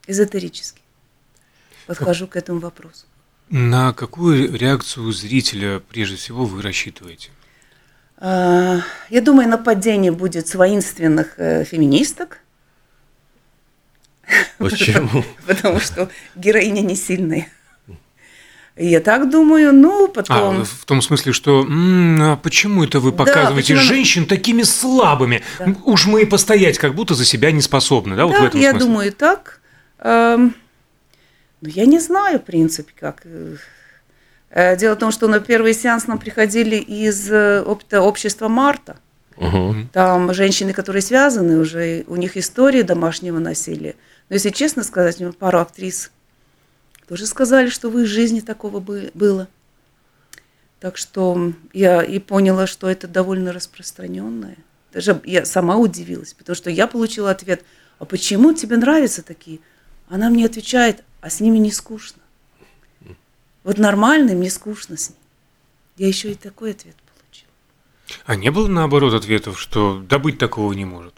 Эзотерически. 0.07 0.81
Подхожу 1.87 2.29
к 2.29 2.37
этому 2.37 2.61
вопросу. 2.61 3.07
На 3.51 3.93
какую 3.93 4.57
реакцию 4.57 5.13
зрителя 5.13 5.81
прежде 5.81 6.17
всего 6.17 6.45
вы 6.45 6.63
рассчитываете? 6.63 7.31
А, 8.19 8.79
я 9.11 9.21
думаю, 9.23 9.49
нападение 9.49 10.13
будет 10.13 10.47
с 10.47 10.55
воинственных 10.55 11.35
э, 11.39 11.65
феминисток. 11.65 12.39
Почему? 14.59 15.25
Потому 15.47 15.81
что 15.81 16.09
героиня 16.37 16.81
не 16.81 16.95
сильная. 16.95 17.49
Я 18.77 19.01
так 19.01 19.31
думаю, 19.31 19.73
ну, 19.73 20.09
потом... 20.09 20.63
А, 20.63 20.65
в 20.65 20.85
том 20.85 21.01
смысле, 21.01 21.33
что 21.33 21.61
м-м, 21.61 22.21
а 22.23 22.37
почему 22.37 22.83
это 22.83 22.99
вы 22.99 23.13
показываете 23.13 23.77
да, 23.77 23.81
женщин 23.81 24.27
такими 24.27 24.63
слабыми? 24.63 25.43
Да. 25.61 25.75
Уж 25.85 26.07
мы 26.07 26.23
и 26.23 26.25
постоять 26.25 26.79
как 26.79 26.95
будто 26.95 27.15
за 27.15 27.25
себя 27.25 27.53
не 27.53 27.63
способны, 27.63 28.17
да, 28.17 28.23
да 28.23 28.27
вот 28.27 28.37
в 28.37 28.45
этом 28.45 28.61
я 28.61 28.71
смысле? 28.71 28.87
думаю 28.87 29.13
так. 29.13 29.61
Эм, 30.01 30.57
ну, 31.61 31.69
я 31.69 31.87
не 31.87 32.01
знаю, 32.01 32.41
в 32.41 32.45
принципе, 32.45 32.93
как... 32.99 33.25
Э, 34.51 34.77
дело 34.77 34.95
в 34.95 34.99
том, 34.99 35.13
что 35.13 35.29
на 35.29 35.39
первый 35.39 35.73
сеанс 35.73 36.09
нам 36.09 36.19
приходили 36.19 36.77
из 36.77 37.31
э, 37.31 37.63
опыта 37.63 38.01
общества 38.01 38.49
Марта. 38.49 38.97
Угу. 39.37 39.89
Там 39.93 40.35
женщины, 40.35 40.73
которые 40.73 41.03
связаны 41.03 41.59
уже, 41.59 42.05
у 42.09 42.17
них 42.17 42.37
истории 42.37 42.83
домашнего 42.83 43.39
насилия. 43.39 43.95
Но 44.29 44.35
если 44.35 44.51
честно 44.51 44.83
сказать, 44.83 45.23
пару 45.39 45.61
актрис 45.61 46.11
тоже 47.09 47.27
сказали, 47.27 47.69
что 47.69 47.91
в 47.91 47.99
их 47.99 48.07
жизни 48.07 48.41
такого 48.41 48.81
было. 48.81 49.49
Так 50.81 50.97
что 50.97 51.53
я 51.73 52.03
и 52.03 52.19
поняла, 52.19 52.67
что 52.67 52.89
это 52.89 53.09
довольно 53.09 53.53
распространенное. 53.53 54.57
Даже 54.93 55.21
я 55.25 55.45
сама 55.45 55.77
удивилась, 55.77 56.35
потому 56.35 56.55
что 56.55 56.71
я 56.71 56.87
получила 56.87 57.31
ответ, 57.31 57.65
а 57.99 58.05
почему 58.05 58.53
тебе 58.53 58.77
нравятся 58.77 59.23
такие? 59.23 59.61
Она 60.09 60.31
мне 60.31 60.47
отвечает, 60.47 61.03
а 61.21 61.31
с 61.31 61.41
ними 61.41 61.59
не 61.59 61.73
скучно. 61.73 62.23
Вот 63.65 63.79
нормально, 63.79 64.35
мне 64.35 64.51
скучно 64.51 64.97
с 64.97 65.11
ними. 65.11 65.21
Я 65.97 66.09
еще 66.09 66.33
и 66.33 66.35
такой 66.35 66.73
ответ 66.73 66.97
получила. 67.17 67.51
А 68.27 68.37
не 68.37 68.51
было 68.51 68.69
наоборот 68.69 69.15
ответов, 69.15 69.59
что 69.59 70.01
добыть 70.01 70.39
такого 70.39 70.73
не 70.75 70.85
может? 70.85 71.15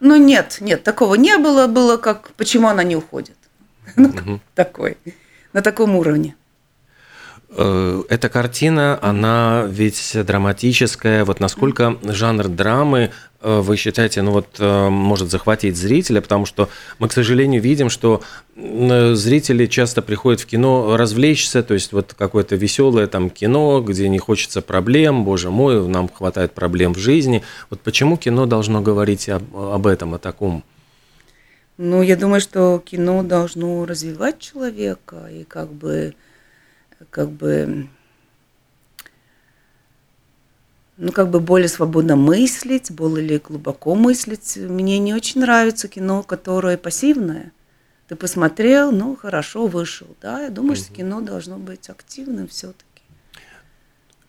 Ну 0.00 0.16
нет, 0.16 0.58
нет, 0.60 0.82
такого 0.82 1.14
не 1.14 1.38
было. 1.38 1.66
Было 1.66 1.96
как, 1.96 2.32
почему 2.32 2.68
она 2.68 2.82
не 2.82 2.96
уходит. 2.96 3.36
Ну, 3.96 4.08
угу. 4.08 4.40
такой, 4.54 4.96
на 5.52 5.62
таком 5.62 5.96
уровне. 5.96 6.34
Э, 7.56 8.02
эта 8.08 8.28
картина, 8.28 8.98
она 9.00 9.64
ведь 9.68 10.12
драматическая. 10.14 11.24
Вот 11.24 11.38
насколько 11.40 11.96
жанр 12.02 12.48
драмы 12.48 13.10
э, 13.40 13.60
вы 13.60 13.76
считаете, 13.76 14.22
ну 14.22 14.32
вот 14.32 14.56
э, 14.58 14.88
может 14.88 15.30
захватить 15.30 15.76
зрителя, 15.76 16.20
потому 16.20 16.46
что 16.46 16.68
мы, 16.98 17.08
к 17.08 17.12
сожалению, 17.12 17.62
видим, 17.62 17.90
что 17.90 18.22
зрители 18.56 19.66
часто 19.66 20.00
приходят 20.00 20.40
в 20.40 20.46
кино 20.46 20.96
развлечься, 20.96 21.62
то 21.64 21.74
есть 21.74 21.92
вот 21.92 22.14
какое-то 22.16 22.54
веселое 22.54 23.08
там 23.08 23.28
кино, 23.28 23.80
где 23.80 24.08
не 24.08 24.18
хочется 24.18 24.62
проблем, 24.62 25.24
боже 25.24 25.50
мой, 25.50 25.86
нам 25.88 26.08
хватает 26.08 26.52
проблем 26.52 26.94
в 26.94 26.98
жизни. 26.98 27.42
Вот 27.70 27.80
почему 27.80 28.16
кино 28.16 28.46
должно 28.46 28.80
говорить 28.80 29.28
об, 29.28 29.56
об 29.56 29.86
этом, 29.86 30.14
о 30.14 30.18
таком? 30.18 30.62
Ну, 31.76 32.02
я 32.02 32.16
думаю, 32.16 32.40
что 32.40 32.80
кино 32.84 33.24
должно 33.24 33.84
развивать 33.84 34.38
человека 34.38 35.26
и 35.26 35.42
как 35.42 35.72
бы, 35.72 36.14
как 37.10 37.30
бы, 37.30 37.88
ну, 40.96 41.10
как 41.10 41.30
бы 41.30 41.40
более 41.40 41.68
свободно 41.68 42.14
мыслить, 42.14 42.92
более 42.92 43.40
глубоко 43.40 43.96
мыслить. 43.96 44.56
Мне 44.56 45.00
не 45.00 45.14
очень 45.14 45.40
нравится 45.40 45.88
кино, 45.88 46.22
которое 46.22 46.78
пассивное. 46.78 47.50
Ты 48.06 48.14
посмотрел, 48.14 48.92
ну, 48.92 49.16
хорошо, 49.16 49.66
вышел. 49.66 50.06
Да, 50.20 50.42
я 50.42 50.50
думаю, 50.50 50.74
угу. 50.74 50.80
что 50.80 50.94
кино 50.94 51.20
должно 51.22 51.58
быть 51.58 51.88
активным 51.88 52.46
все-таки. 52.46 52.84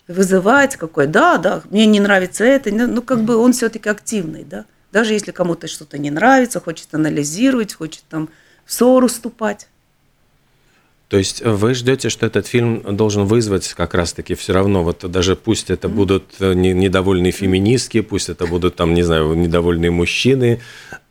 Вызывать 0.08 0.78
какой, 0.78 1.06
да, 1.06 1.38
да, 1.38 1.62
мне 1.70 1.86
не 1.86 2.00
нравится 2.00 2.44
это, 2.44 2.72
ну, 2.72 3.04
как 3.04 3.22
бы 3.22 3.36
он 3.36 3.54
все-таки 3.54 3.90
активный, 3.90 4.44
да. 4.44 4.66
Даже 4.96 5.12
если 5.12 5.32
кому-то 5.32 5.68
что-то 5.68 5.98
не 5.98 6.10
нравится, 6.10 6.62
хочет 6.62 6.94
анализировать, 6.94 7.74
хочет 7.74 8.04
там 8.10 8.30
в 8.66 8.72
ссору 8.72 9.10
ступать. 9.10 9.68
То 11.10 11.18
есть 11.18 11.44
вы 11.44 11.74
ждете, 11.74 12.08
что 12.08 12.26
этот 12.26 12.48
фильм 12.48 12.96
должен 12.96 13.26
вызвать 13.26 13.74
как 13.74 13.94
раз-таки 13.94 14.36
все 14.36 14.54
равно, 14.54 14.86
вот 14.86 15.04
даже 15.12 15.36
пусть 15.36 15.70
это 15.70 15.90
будут 15.90 16.24
э, 16.40 16.54
недовольные 16.54 17.34
феминистки, 17.34 18.00
пусть 18.00 18.30
это 18.30 18.48
будут 18.48 18.78
там, 18.78 18.94
не 18.94 19.04
знаю, 19.04 19.34
недовольные 19.34 19.92
мужчины, 19.92 20.62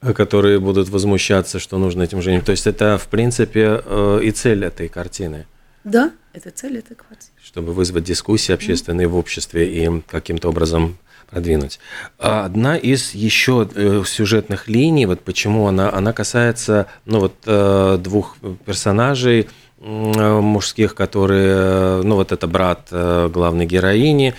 э, 0.00 0.14
которые 0.14 0.60
будут 0.60 0.88
возмущаться, 0.88 1.58
что 1.58 1.76
нужно 1.76 2.04
этим 2.04 2.22
женщинам. 2.22 2.46
То 2.46 2.52
есть 2.52 2.66
это, 2.66 2.96
в 2.96 3.08
принципе, 3.08 3.82
э, 3.84 4.20
и 4.22 4.30
цель 4.30 4.64
этой 4.64 4.88
картины. 4.88 5.44
Да, 5.84 6.12
это 6.32 6.50
цель 6.50 6.78
этой 6.78 6.96
картины. 6.96 7.30
Чтобы 7.42 7.72
вызвать 7.72 8.04
дискуссии 8.04 8.52
общественные 8.52 9.06
mm-hmm. 9.06 9.10
в 9.10 9.16
обществе 9.16 9.84
и 9.84 10.00
каким-то 10.00 10.48
образом 10.48 10.98
продвинуть. 11.30 11.78
Одна 12.18 12.76
из 12.76 13.14
еще 13.14 13.68
э, 13.74 14.02
сюжетных 14.06 14.68
линий, 14.68 15.06
вот 15.06 15.20
почему 15.20 15.66
она, 15.66 15.92
она 15.92 16.12
касается 16.12 16.86
ну, 17.06 17.20
вот, 17.20 17.34
э, 17.46 17.98
двух 18.00 18.36
персонажей 18.64 19.48
мужских, 19.80 20.94
которые, 20.94 22.02
ну 22.02 22.14
вот 22.14 22.32
это 22.32 22.46
брат 22.46 22.88
э, 22.90 23.28
главной 23.30 23.66
героини, 23.66 24.34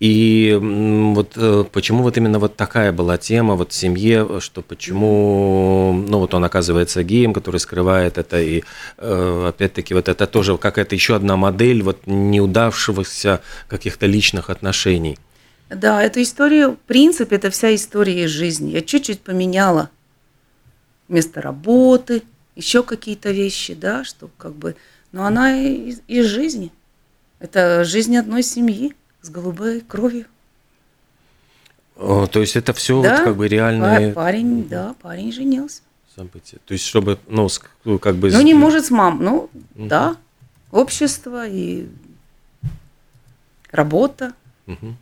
и 0.00 0.58
вот 0.60 1.36
почему 1.72 2.02
вот 2.02 2.16
именно 2.16 2.38
вот 2.38 2.56
такая 2.56 2.90
была 2.90 3.18
тема 3.18 3.54
вот 3.54 3.72
в 3.72 3.74
семье, 3.74 4.40
что 4.40 4.62
почему, 4.62 5.92
ну 6.08 6.18
вот 6.18 6.32
он 6.32 6.42
оказывается 6.42 7.02
геем, 7.02 7.34
который 7.34 7.60
скрывает 7.60 8.16
это, 8.16 8.40
и 8.40 8.62
опять-таки 8.96 9.92
вот 9.92 10.08
это 10.08 10.26
тоже 10.26 10.56
какая-то 10.56 10.94
еще 10.94 11.16
одна 11.16 11.36
модель 11.36 11.82
вот 11.82 12.06
неудавшегося 12.06 13.42
каких-то 13.68 14.06
личных 14.06 14.48
отношений. 14.48 15.18
Да, 15.68 16.02
эту 16.02 16.22
историю, 16.22 16.72
в 16.72 16.78
принципе, 16.78 17.36
это 17.36 17.50
вся 17.50 17.74
история 17.74 18.24
из 18.24 18.30
жизни. 18.30 18.70
Я 18.70 18.80
чуть-чуть 18.80 19.20
поменяла 19.20 19.90
место 21.08 21.42
работы, 21.42 22.22
еще 22.56 22.82
какие-то 22.82 23.30
вещи, 23.30 23.74
да, 23.74 24.02
что 24.02 24.30
как 24.38 24.54
бы, 24.54 24.76
но 25.12 25.26
она 25.26 25.60
из, 25.60 26.00
из 26.08 26.24
жизни. 26.24 26.72
Это 27.38 27.84
жизнь 27.84 28.16
одной 28.16 28.42
семьи 28.42 28.94
с 29.22 29.30
голубой 29.30 29.80
кровью. 29.80 30.26
О, 31.96 32.26
то 32.26 32.40
есть 32.40 32.56
это 32.56 32.72
все 32.72 33.02
да, 33.02 33.16
вот 33.16 33.24
как 33.24 33.36
бы 33.36 33.46
реальные... 33.46 34.12
парень, 34.14 34.66
да, 34.68 34.94
парень 35.02 35.32
женился. 35.32 35.82
События. 36.16 36.58
То 36.64 36.72
есть 36.72 36.84
чтобы, 36.86 37.18
ну, 37.28 37.48
как 38.00 38.16
бы... 38.16 38.30
Ну, 38.30 38.40
не 38.40 38.54
может 38.54 38.86
с 38.86 38.90
мам, 38.90 39.22
ну, 39.22 39.36
угу. 39.36 39.50
да, 39.74 40.16
общество 40.70 41.46
и 41.46 41.88
работа. 43.70 44.32
Угу. 44.66 44.94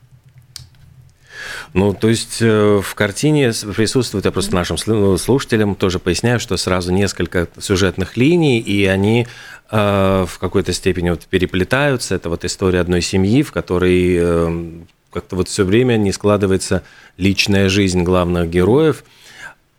Ну, 1.74 1.92
то 1.92 2.08
есть 2.08 2.38
э, 2.40 2.80
в 2.82 2.94
картине 2.94 3.52
присутствует, 3.74 4.24
я 4.24 4.30
просто 4.30 4.54
нашим 4.54 4.76
слушателям 4.76 5.74
тоже 5.74 5.98
поясняю, 5.98 6.40
что 6.40 6.56
сразу 6.56 6.92
несколько 6.92 7.48
сюжетных 7.58 8.16
линий, 8.16 8.58
и 8.60 8.86
они 8.86 9.26
э, 9.70 10.26
в 10.28 10.38
какой-то 10.38 10.72
степени 10.72 11.10
вот 11.10 11.26
переплетаются. 11.26 12.14
Это 12.14 12.28
вот 12.28 12.44
история 12.44 12.80
одной 12.80 13.02
семьи, 13.02 13.42
в 13.42 13.52
которой 13.52 14.16
э, 14.18 14.70
как-то 15.12 15.36
вот 15.36 15.48
все 15.48 15.64
время 15.64 15.96
не 15.96 16.12
складывается 16.12 16.82
личная 17.16 17.68
жизнь 17.68 18.02
главных 18.02 18.50
героев. 18.50 19.04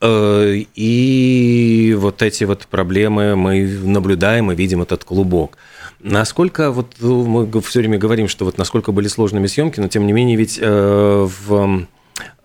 И 0.02 1.96
вот 2.00 2.22
эти 2.22 2.46
вот 2.46 2.68
проблемы 2.68 3.36
мы 3.36 3.68
наблюдаем 3.84 4.50
и 4.50 4.56
видим 4.56 4.82
этот 4.82 5.04
клубок. 5.04 5.58
Насколько 6.00 6.72
вот 6.72 6.96
ну, 7.00 7.26
мы 7.26 7.62
все 7.62 7.80
время 7.80 7.98
говорим, 7.98 8.28
что 8.28 8.46
вот 8.46 8.58
насколько 8.58 8.92
были 8.92 9.08
сложными 9.08 9.48
съемки, 9.48 9.80
но 9.80 9.88
тем 9.88 10.06
не 10.08 10.14
менее 10.14 10.38
ведь 10.38 10.58
э, 10.62 11.28
в 11.28 11.86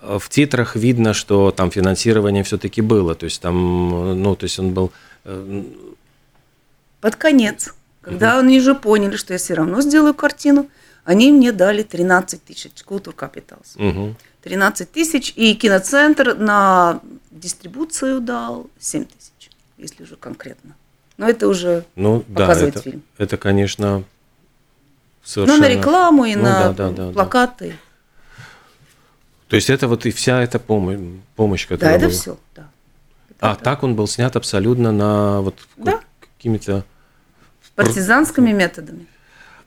в 0.00 0.28
титрах 0.28 0.76
видно, 0.76 1.14
что 1.14 1.50
там 1.50 1.70
финансирование 1.70 2.44
все-таки 2.44 2.82
было, 2.82 3.14
то 3.14 3.24
есть 3.24 3.40
там, 3.40 4.22
ну, 4.22 4.36
то 4.36 4.44
есть 4.44 4.58
он 4.58 4.74
был 4.74 4.92
э, 5.24 5.64
под 7.00 7.16
конец, 7.16 7.74
когда 8.00 8.34
угу. 8.34 8.46
они 8.46 8.60
же 8.60 8.74
поняли, 8.74 9.16
что 9.16 9.32
я 9.32 9.38
все 9.38 9.54
равно 9.54 9.80
сделаю 9.80 10.14
картину, 10.14 10.68
они 11.04 11.32
мне 11.32 11.52
дали 11.52 11.82
13 11.82 12.44
тысяч 12.44 12.72
Culture 12.86 13.14
Capitals. 13.14 13.76
Угу. 13.76 14.14
13 14.42 14.90
тысяч, 14.92 15.32
и 15.36 15.54
киноцентр 15.54 16.34
на 16.34 17.00
дистрибуцию 17.30 18.20
дал 18.20 18.68
7 18.78 19.04
тысяч, 19.04 19.50
если 19.78 20.02
уже 20.02 20.16
конкретно. 20.16 20.74
Но 21.16 21.28
это 21.28 21.48
уже 21.48 21.84
ну, 21.94 22.20
показывает 22.20 22.74
да, 22.74 22.80
это, 22.80 22.90
фильм. 22.90 23.02
Это, 23.18 23.36
конечно, 23.36 24.04
совершенно... 25.22 25.58
Ну, 25.58 25.64
на 25.64 25.68
рекламу 25.68 26.24
и 26.24 26.34
ну, 26.34 26.42
на 26.42 26.72
да, 26.72 26.90
да, 26.90 26.90
да, 26.90 27.12
плакаты. 27.12 27.68
Да. 27.68 27.74
То 29.48 29.56
есть 29.56 29.70
это 29.70 29.86
вот 29.86 30.06
и 30.06 30.10
вся 30.10 30.42
эта 30.42 30.58
помощь, 30.58 30.98
помощь 31.36 31.66
которая 31.66 31.98
Да, 31.98 32.06
это 32.06 32.14
все, 32.14 32.36
да. 32.56 32.68
Это 33.30 33.50
а 33.52 33.54
так 33.54 33.82
он 33.82 33.94
был 33.94 34.08
снят 34.08 34.34
абсолютно 34.34 34.90
на 34.90 35.40
вот 35.40 35.56
да. 35.76 36.00
какими-то... 36.36 36.84
Партизанскими 37.76 38.52
методами. 38.52 39.06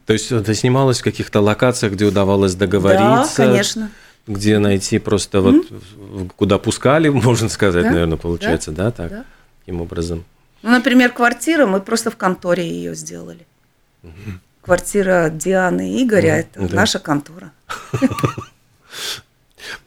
То 0.05 0.13
есть 0.13 0.31
это 0.31 0.53
снималось 0.55 1.01
в 1.01 1.03
каких-то 1.03 1.41
локациях, 1.41 1.93
где 1.93 2.05
удавалось 2.05 2.55
договориться? 2.55 3.37
Да, 3.37 3.45
конечно. 3.45 3.91
Где 4.25 4.59
найти 4.59 4.99
просто 4.99 5.39
mm-hmm. 5.39 5.83
вот, 6.11 6.33
куда 6.33 6.57
пускали, 6.57 7.09
можно 7.09 7.49
сказать, 7.49 7.83
да? 7.83 7.91
наверное, 7.91 8.17
получается, 8.17 8.71
да, 8.71 8.85
да 8.85 8.91
так? 8.91 9.09
Да. 9.09 9.25
Таким 9.59 9.81
образом. 9.81 10.25
Ну, 10.67 10.73
например, 10.73 11.13
квартира, 11.13 11.65
мы 11.65 11.79
просто 11.79 12.11
в 12.11 12.17
конторе 12.17 12.67
ее 12.67 12.93
сделали. 12.93 13.47
Квартира 14.61 15.29
Дианы 15.29 15.93
и 15.93 16.03
Игоря, 16.03 16.39
это 16.39 16.75
наша 16.75 16.99
контора. 16.99 17.53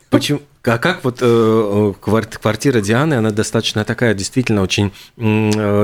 Почему? 0.09 0.41
А 0.63 0.79
как 0.79 1.05
вот 1.05 1.19
э, 1.21 1.93
квартира 2.01 2.81
Дианы, 2.81 3.15
она 3.15 3.31
достаточно 3.31 3.85
такая, 3.85 4.15
действительно 4.15 4.63
очень 4.63 4.93
э, 5.17 5.23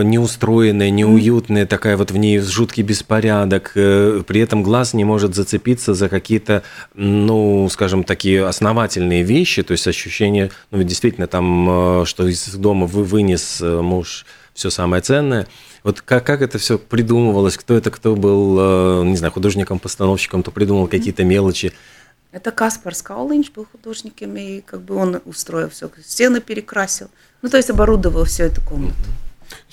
неустроенная, 0.02 0.88
неуютная, 0.90 1.66
такая 1.66 1.98
вот 1.98 2.10
в 2.10 2.16
ней 2.16 2.38
жуткий 2.38 2.82
беспорядок. 2.82 3.72
Э, 3.74 4.22
при 4.26 4.40
этом 4.40 4.62
глаз 4.62 4.94
не 4.94 5.04
может 5.04 5.34
зацепиться 5.34 5.92
за 5.92 6.08
какие-то, 6.08 6.62
ну, 6.94 7.68
скажем, 7.70 8.02
такие 8.02 8.46
основательные 8.46 9.22
вещи, 9.22 9.62
то 9.62 9.72
есть 9.72 9.86
ощущение, 9.86 10.50
ну, 10.70 10.82
действительно 10.82 11.26
там, 11.26 12.02
э, 12.02 12.04
что 12.06 12.26
из 12.26 12.54
дома 12.54 12.86
вы 12.86 13.04
вынес 13.04 13.60
э, 13.60 13.80
муж 13.82 14.24
все 14.56 14.70
самое 14.70 15.02
ценное. 15.02 15.46
Вот 15.84 16.00
как, 16.00 16.25
как 16.25 16.42
это 16.42 16.58
все 16.58 16.78
придумывалось? 16.78 17.56
Кто 17.56 17.75
это, 17.75 17.90
кто 17.90 18.16
был, 18.16 18.57
э, 18.59 19.04
не 19.04 19.16
знаю, 19.16 19.33
художником, 19.33 19.78
постановщиком, 19.78 20.42
кто 20.42 20.50
придумал 20.50 20.88
какие-то 20.88 21.24
мелочи? 21.24 21.72
Это 22.33 22.50
Каспар 22.50 22.94
Скаулинч 22.94 23.52
был 23.52 23.66
художником, 23.70 24.37
и 24.37 24.61
как 24.62 24.81
бы 24.81 24.96
он 24.96 25.20
устроил 25.24 25.70
все, 25.70 25.90
стены 26.04 26.40
перекрасил. 26.40 27.09
Ну, 27.42 27.48
то 27.48 27.57
есть 27.57 27.70
оборудовал 27.70 28.24
всю 28.24 28.44
эту 28.44 28.61
комнату. 28.62 28.96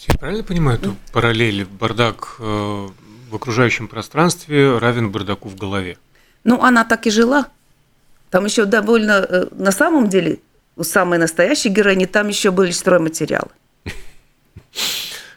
Я 0.08 0.16
правильно 0.16 0.44
понимаю 0.44 0.78
эту 0.78 0.96
параллель? 1.12 1.66
Бардак 1.66 2.36
э, 2.40 2.88
в 3.32 3.36
окружающем 3.36 3.88
пространстве 3.88 4.78
равен 4.78 5.12
бардаку 5.12 5.50
в 5.50 5.56
голове? 5.56 5.98
Ну, 6.44 6.62
она 6.62 6.84
так 6.84 7.08
и 7.08 7.10
жила. 7.10 7.48
Там 8.30 8.46
еще 8.46 8.66
довольно, 8.66 9.26
э, 9.28 9.48
на 9.52 9.72
самом 9.72 10.10
деле, 10.10 10.40
у 10.76 10.84
самой 10.84 11.20
настоящей 11.20 11.70
героини 11.70 12.06
там 12.06 12.28
еще 12.28 12.52
были 12.52 12.72
стройматериалы. 12.72 13.50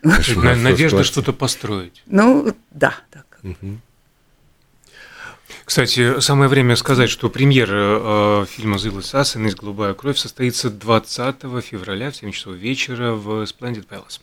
Надежда 0.02 1.04
что-то 1.04 1.32
построить. 1.32 2.02
Ну, 2.06 2.54
да, 2.70 2.94
так. 3.10 3.40
Кстати, 5.66 6.20
самое 6.20 6.48
время 6.48 6.76
сказать, 6.76 7.10
что 7.10 7.28
премьера 7.28 8.44
э, 8.44 8.46
фильма 8.48 8.78
«Зил 8.78 9.00
Assassin» 9.00 9.48
из 9.48 9.56
«Голубая 9.56 9.94
кровь» 9.94 10.16
состоится 10.16 10.70
20 10.70 11.34
февраля 11.60 12.12
в 12.12 12.16
7 12.16 12.30
часов 12.30 12.54
вечера 12.54 13.14
в 13.14 13.42
Splendid 13.42 13.84
Palace. 13.88 14.20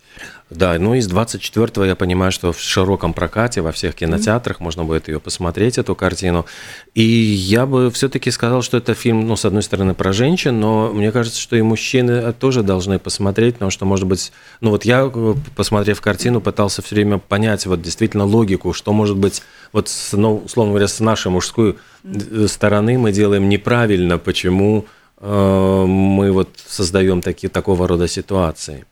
Да, 0.49 0.79
ну 0.79 0.93
из 0.93 1.05
24 1.07 1.85
я 1.85 1.97
понимаю, 1.97 2.31
что 2.31 2.53
в 2.53 2.59
широком 2.61 3.13
прокате 3.13 3.59
во 3.59 3.73
всех 3.73 3.93
кинотеатрах 3.95 4.57
mm-hmm. 4.57 4.63
можно 4.63 4.85
будет 4.85 5.09
ее 5.09 5.19
посмотреть, 5.19 5.77
эту 5.77 5.95
картину. 5.95 6.45
И 6.93 7.03
я 7.03 7.65
бы 7.65 7.91
все-таки 7.91 8.31
сказал, 8.31 8.61
что 8.61 8.77
это 8.77 8.93
фильм, 8.93 9.27
ну, 9.27 9.35
с 9.35 9.43
одной 9.43 9.63
стороны, 9.63 9.93
про 9.93 10.13
женщин, 10.13 10.61
но 10.61 10.93
мне 10.93 11.11
кажется, 11.11 11.41
что 11.41 11.57
и 11.57 11.61
мужчины 11.61 12.31
тоже 12.31 12.63
должны 12.63 12.99
посмотреть, 12.99 13.55
потому 13.55 13.69
что, 13.69 13.85
может 13.85 14.07
быть, 14.07 14.31
ну 14.61 14.69
вот 14.69 14.85
я, 14.85 15.11
э, 15.13 15.35
посмотрев 15.57 15.99
картину, 15.99 16.39
пытался 16.39 16.81
все 16.81 16.95
время 16.95 17.17
понять 17.17 17.65
вот 17.65 17.81
действительно 17.81 18.23
логику, 18.23 18.71
что 18.71 18.93
может 18.93 19.17
быть, 19.17 19.43
вот, 19.73 19.89
ну, 20.11 20.37
условно 20.37 20.71
говоря, 20.71 20.87
с 20.87 20.99
нашей 20.99 21.31
мужской 21.31 21.77
mm-hmm. 22.03 22.47
стороны 22.47 22.97
мы 22.99 23.11
делаем 23.11 23.49
неправильно, 23.49 24.19
почему 24.19 24.85
э, 25.17 25.85
мы 25.85 26.31
вот 26.31 26.49
создаем 26.67 27.21
такие, 27.21 27.49
такого 27.49 27.87
рода 27.87 28.07
ситуации. 28.07 28.85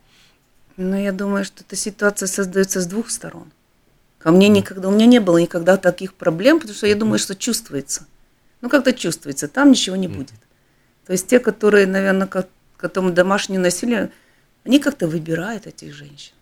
Ну, 0.78 0.98
я 0.98 1.12
думаю, 1.12 1.46
что 1.46 1.62
эта 1.62 1.76
ситуация 1.76 2.26
создается 2.26 2.82
с 2.82 2.88
двух 2.88 3.12
сторон. 3.12 3.52
Ко 4.18 4.32
мне 4.32 4.50
никогда, 4.50 4.88
у 4.88 4.92
меня 4.92 5.06
не 5.06 5.20
было 5.20 5.38
никогда 5.38 5.78
таких 5.78 6.16
проблем, 6.16 6.60
потому 6.60 6.76
что 6.76 6.88
я 6.88 6.96
думаю, 6.96 7.20
что 7.20 7.36
чувствуется. 7.36 8.08
Ну, 8.62 8.70
как-то 8.70 8.92
чувствуется, 8.92 9.48
там 9.48 9.72
ничего 9.72 9.96
не 9.96 10.08
будет. 10.08 10.40
То 11.06 11.14
есть 11.14 11.28
те, 11.28 11.40
которые, 11.40 11.86
наверное, 11.86 12.28
к 12.28 12.48
этому 12.82 13.12
домашнему 13.12 13.62
насилию, 13.62 14.12
они 14.64 14.80
как-то 14.80 15.08
выбирают 15.08 15.68
этих 15.68 15.94
женщин. 15.94 16.34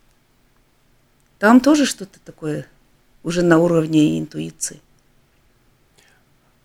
Там 1.39 1.59
тоже 1.59 1.85
что-то 1.85 2.19
такое 2.23 2.65
уже 3.23 3.41
на 3.41 3.59
уровне 3.59 4.19
интуиции. 4.19 4.79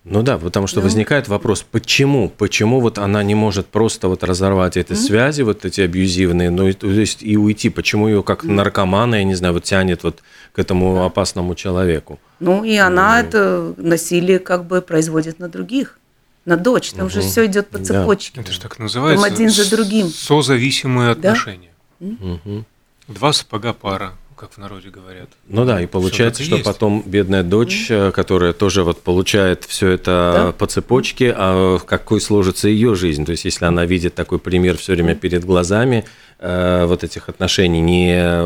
Ну 0.05 0.21
да, 0.21 0.37
потому 0.37 0.67
что 0.67 0.81
ну. 0.81 0.83
возникает 0.83 1.27
вопрос, 1.27 1.63
почему, 1.63 2.29
почему 2.29 2.79
вот 2.79 2.99
она 2.99 3.23
не 3.23 3.33
может 3.33 3.65
просто 3.65 4.07
вот 4.07 4.23
разорвать 4.23 4.77
эти 4.77 4.91
mm. 4.91 4.95
связи, 4.95 5.41
вот 5.41 5.65
эти 5.65 5.81
абьюзивные, 5.81 6.51
ну 6.51 6.71
то 6.73 6.91
есть 6.91 7.23
и 7.23 7.35
уйти, 7.37 7.69
почему 7.69 8.07
ее 8.07 8.21
как 8.21 8.43
mm. 8.45 8.51
наркомана, 8.51 9.15
я 9.15 9.23
не 9.23 9.33
знаю, 9.33 9.55
вот 9.55 9.63
тянет 9.63 10.03
вот 10.03 10.21
к 10.53 10.59
этому 10.59 10.93
да. 10.93 11.05
опасному 11.05 11.55
человеку. 11.55 12.19
Ну 12.39 12.63
и 12.63 12.75
она 12.75 13.15
ну. 13.15 13.27
это 13.27 13.73
насилие 13.77 14.37
как 14.37 14.65
бы 14.65 14.83
производит 14.83 15.39
на 15.39 15.49
других, 15.49 15.97
на 16.45 16.55
дочь, 16.55 16.91
там 16.91 17.07
угу. 17.07 17.13
же 17.13 17.21
все 17.21 17.47
идет 17.47 17.69
по 17.69 17.79
цепочке. 17.79 18.33
Да. 18.35 18.41
Это 18.41 18.51
же 18.51 18.61
так 18.61 18.77
называется. 18.77 19.25
Там 19.25 19.33
один 19.33 19.49
за 19.49 19.67
другим. 19.71 20.09
Созависимые 20.09 21.09
отношения. 21.09 21.71
Да? 21.99 22.25
Угу. 22.25 22.65
Два 23.07 23.33
сапога 23.33 23.73
пара 23.73 24.13
как 24.35 24.51
в 24.51 24.57
народе 24.57 24.89
говорят. 24.89 25.29
Ну 25.47 25.65
да, 25.65 25.81
и 25.81 25.87
получается, 25.87 26.43
что 26.43 26.55
есть. 26.55 26.65
потом 26.65 27.03
бедная 27.05 27.43
дочь, 27.43 27.89
mm 27.89 28.11
которая 28.11 28.53
тоже 28.53 28.83
вот 28.83 29.01
получает 29.01 29.63
все 29.63 29.91
это 29.91 30.33
да? 30.35 30.51
по 30.51 30.67
цепочке, 30.67 31.33
а 31.35 31.79
какой 31.79 32.21
сложится 32.21 32.67
ее 32.67 32.95
жизнь? 32.95 33.25
То 33.25 33.31
есть, 33.31 33.45
если 33.45 33.65
она 33.65 33.85
видит 33.85 34.15
такой 34.15 34.39
пример 34.39 34.77
все 34.77 34.93
время 34.93 35.15
перед 35.15 35.43
глазами, 35.43 36.05
э, 36.39 36.85
вот 36.85 37.03
этих 37.03 37.29
отношений, 37.29 37.81
не, 37.81 38.41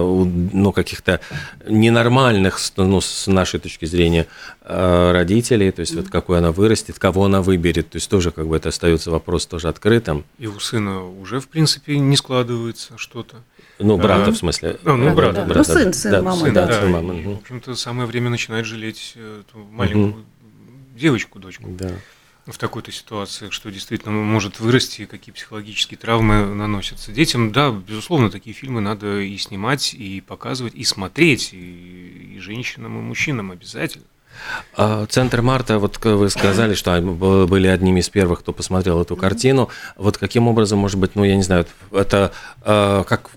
ну, 0.54 0.71
каких-то 0.71 1.19
ненормальных, 1.67 2.60
ну, 2.78 3.02
с 3.02 3.28
нашей 3.28 3.60
точки 3.60 3.86
зрения, 3.86 4.28
э, 4.62 5.12
родителей, 5.12 5.71
то 5.71 5.82
есть, 5.82 5.93
mm 5.93 5.97
вот 5.99 6.10
какой 6.10 6.38
она 6.38 6.52
вырастет, 6.52 6.99
кого 6.99 7.25
она 7.25 7.41
выберет, 7.41 7.89
то 7.89 7.97
есть, 7.97 8.10
тоже 8.10 8.32
как 8.32 8.47
бы 8.47 8.56
это 8.56 8.69
остается 8.69 9.12
вопрос 9.12 9.45
тоже 9.45 9.67
открытым. 9.67 10.23
И 10.38 10.47
у 10.47 10.60
сына 10.60 11.06
уже, 11.06 11.39
в 11.39 11.47
принципе, 11.47 11.97
не 11.99 12.15
складывается 12.15 12.97
что-то. 12.97 13.38
Ну, 13.80 13.98
брата, 13.98 14.30
а, 14.30 14.32
в 14.32 14.38
смысле. 14.38 14.78
А, 14.84 14.96
ну, 14.96 15.15
брата. 15.15 15.34
Да, 15.34 15.46
брата. 15.46 15.74
Ну, 15.74 15.80
сын, 15.80 15.94
сын, 15.94 16.12
да, 16.12 16.22
мама. 16.22 16.42
Сын, 16.42 16.54
да, 16.54 16.68
да. 16.68 16.82
Сын, 16.82 16.92
мама. 16.92 17.13
В 17.13 17.38
общем-то, 17.39 17.76
самое 17.76 18.08
время 18.08 18.30
начинать 18.30 18.65
жалеть 18.65 19.13
э, 19.15 19.42
эту 19.48 19.60
маленькую 19.72 20.10
угу. 20.10 20.24
девочку, 20.96 21.39
дочку. 21.39 21.70
Да. 21.70 21.92
В 22.46 22.58
такой-то 22.58 22.92
ситуации, 22.92 23.50
что 23.52 23.70
действительно 23.70 24.12
может 24.12 24.60
вырасти, 24.60 25.06
какие 25.06 25.34
психологические 25.34 25.98
травмы 25.98 26.46
наносятся. 26.56 27.12
Детям, 27.12 27.52
да, 27.52 27.72
безусловно, 27.72 28.30
такие 28.30 28.54
фильмы 28.54 28.82
надо 28.82 29.20
и 29.20 29.38
снимать, 29.38 29.94
и 29.94 30.20
показывать, 30.22 30.74
и 30.76 30.84
смотреть, 30.84 31.54
и, 31.54 32.36
и 32.36 32.39
женщинам, 32.39 32.98
и 32.98 33.02
мужчинам 33.02 33.52
обязательно. 33.52 34.06
А, 34.75 35.06
Центр 35.08 35.41
Марта, 35.41 35.80
вот 35.80 36.04
вы 36.04 36.30
сказали, 36.30 36.73
что 36.73 36.99
были 37.02 37.67
одними 37.67 37.99
из 37.99 38.10
первых, 38.10 38.39
кто 38.39 38.54
посмотрел 38.54 39.02
эту 39.02 39.15
картину. 39.15 39.69
Вот 39.97 40.17
каким 40.17 40.47
образом, 40.47 40.80
может 40.80 40.97
быть, 40.97 41.15
ну, 41.15 41.23
я 41.23 41.36
не 41.36 41.43
знаю, 41.43 41.65
это 41.91 42.32
а, 42.62 43.04
как 43.04 43.30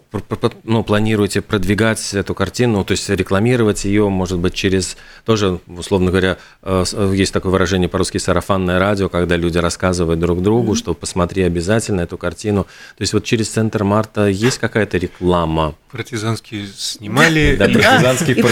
ну, 0.65 0.85
планируете 0.85 1.41
продвигать 1.41 2.13
эту 2.13 2.35
картину, 2.35 2.85
то 2.85 2.93
есть 2.93 3.09
рекламировать 3.09 3.85
ее, 3.85 4.09
может 4.09 4.39
быть, 4.39 4.53
через 4.55 4.97
тоже, 5.25 5.59
условно 5.67 6.11
говоря, 6.11 6.39
а, 6.63 6.85
есть 7.13 7.33
такое 7.33 7.51
выражение 7.53 7.89
по-русски 7.89 8.19
сарафанное 8.19 8.79
радио, 8.79 9.09
когда 9.09 9.37
люди 9.37 9.59
рассказывают 9.59 10.21
друг 10.21 10.43
другу, 10.43 10.75
что 10.75 10.95
посмотри 10.95 11.43
обязательно 11.43 12.03
эту 12.03 12.19
картину. 12.19 12.65
То 12.97 13.03
есть 13.03 13.13
вот 13.13 13.25
через 13.25 13.49
Центр 13.49 13.85
Марта 13.85 14.27
есть 14.29 14.59
какая-то 14.59 14.99
реклама? 14.99 15.75
Партизанские 15.91 16.67
снимали. 16.75 17.57
Да, 17.57 17.67
партизанские. 17.67 18.37
И 18.37 18.43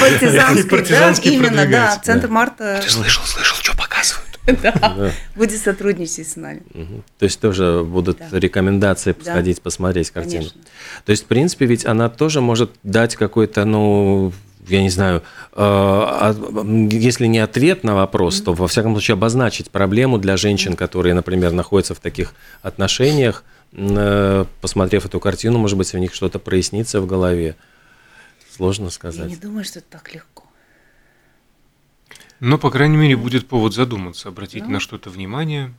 партизанские, 0.68 1.34
именно, 1.34 1.66
да. 1.66 2.00
Центр 2.02 2.28
Марта. 2.28 2.39
Ты 2.48 2.88
слышал, 2.88 3.24
слышал, 3.24 3.56
что 3.56 3.76
показывают? 3.76 4.30
Да, 4.62 5.12
будет 5.36 5.60
сотрудничать 5.60 6.26
с 6.26 6.36
нами. 6.36 6.62
То 7.18 7.24
есть 7.24 7.40
тоже 7.40 7.84
будут 7.84 8.18
рекомендации 8.32 9.14
сходить 9.22 9.62
посмотреть 9.62 10.10
картину. 10.10 10.46
То 11.04 11.10
есть, 11.10 11.24
в 11.24 11.26
принципе, 11.26 11.66
ведь 11.66 11.84
она 11.86 12.08
тоже 12.08 12.40
может 12.40 12.72
дать 12.82 13.16
какой-то, 13.16 13.64
ну, 13.64 14.32
я 14.66 14.82
не 14.82 14.90
знаю, 14.90 15.22
э, 15.52 16.88
если 16.90 17.26
не 17.26 17.38
ответ 17.38 17.84
на 17.84 17.94
вопрос, 17.94 18.40
то 18.40 18.52
во 18.52 18.68
всяком 18.68 18.92
случае 18.92 19.14
обозначить 19.14 19.70
проблему 19.70 20.18
для 20.18 20.36
женщин, 20.36 20.74
которые, 20.74 21.14
например, 21.14 21.52
находятся 21.52 21.94
в 21.94 22.00
таких 22.00 22.34
отношениях, 22.62 23.44
э, 23.72 24.44
посмотрев 24.60 25.06
эту 25.06 25.20
картину, 25.20 25.58
может 25.58 25.78
быть, 25.78 25.94
у 25.94 25.98
них 25.98 26.14
что-то 26.14 26.38
прояснится 26.38 27.00
в 27.00 27.06
голове. 27.06 27.56
Сложно 28.56 28.90
сказать. 28.90 29.30
Я 29.30 29.36
не 29.36 29.36
думаю, 29.36 29.64
что 29.64 29.78
это 29.78 29.88
так 29.90 30.12
легко. 30.14 30.39
Но, 32.40 32.56
по 32.56 32.70
крайней 32.70 32.96
мере, 32.96 33.16
будет 33.16 33.46
повод 33.46 33.74
задуматься, 33.74 34.28
обратить 34.28 34.64
да. 34.64 34.70
на 34.70 34.80
что-то 34.80 35.10
внимание, 35.10 35.72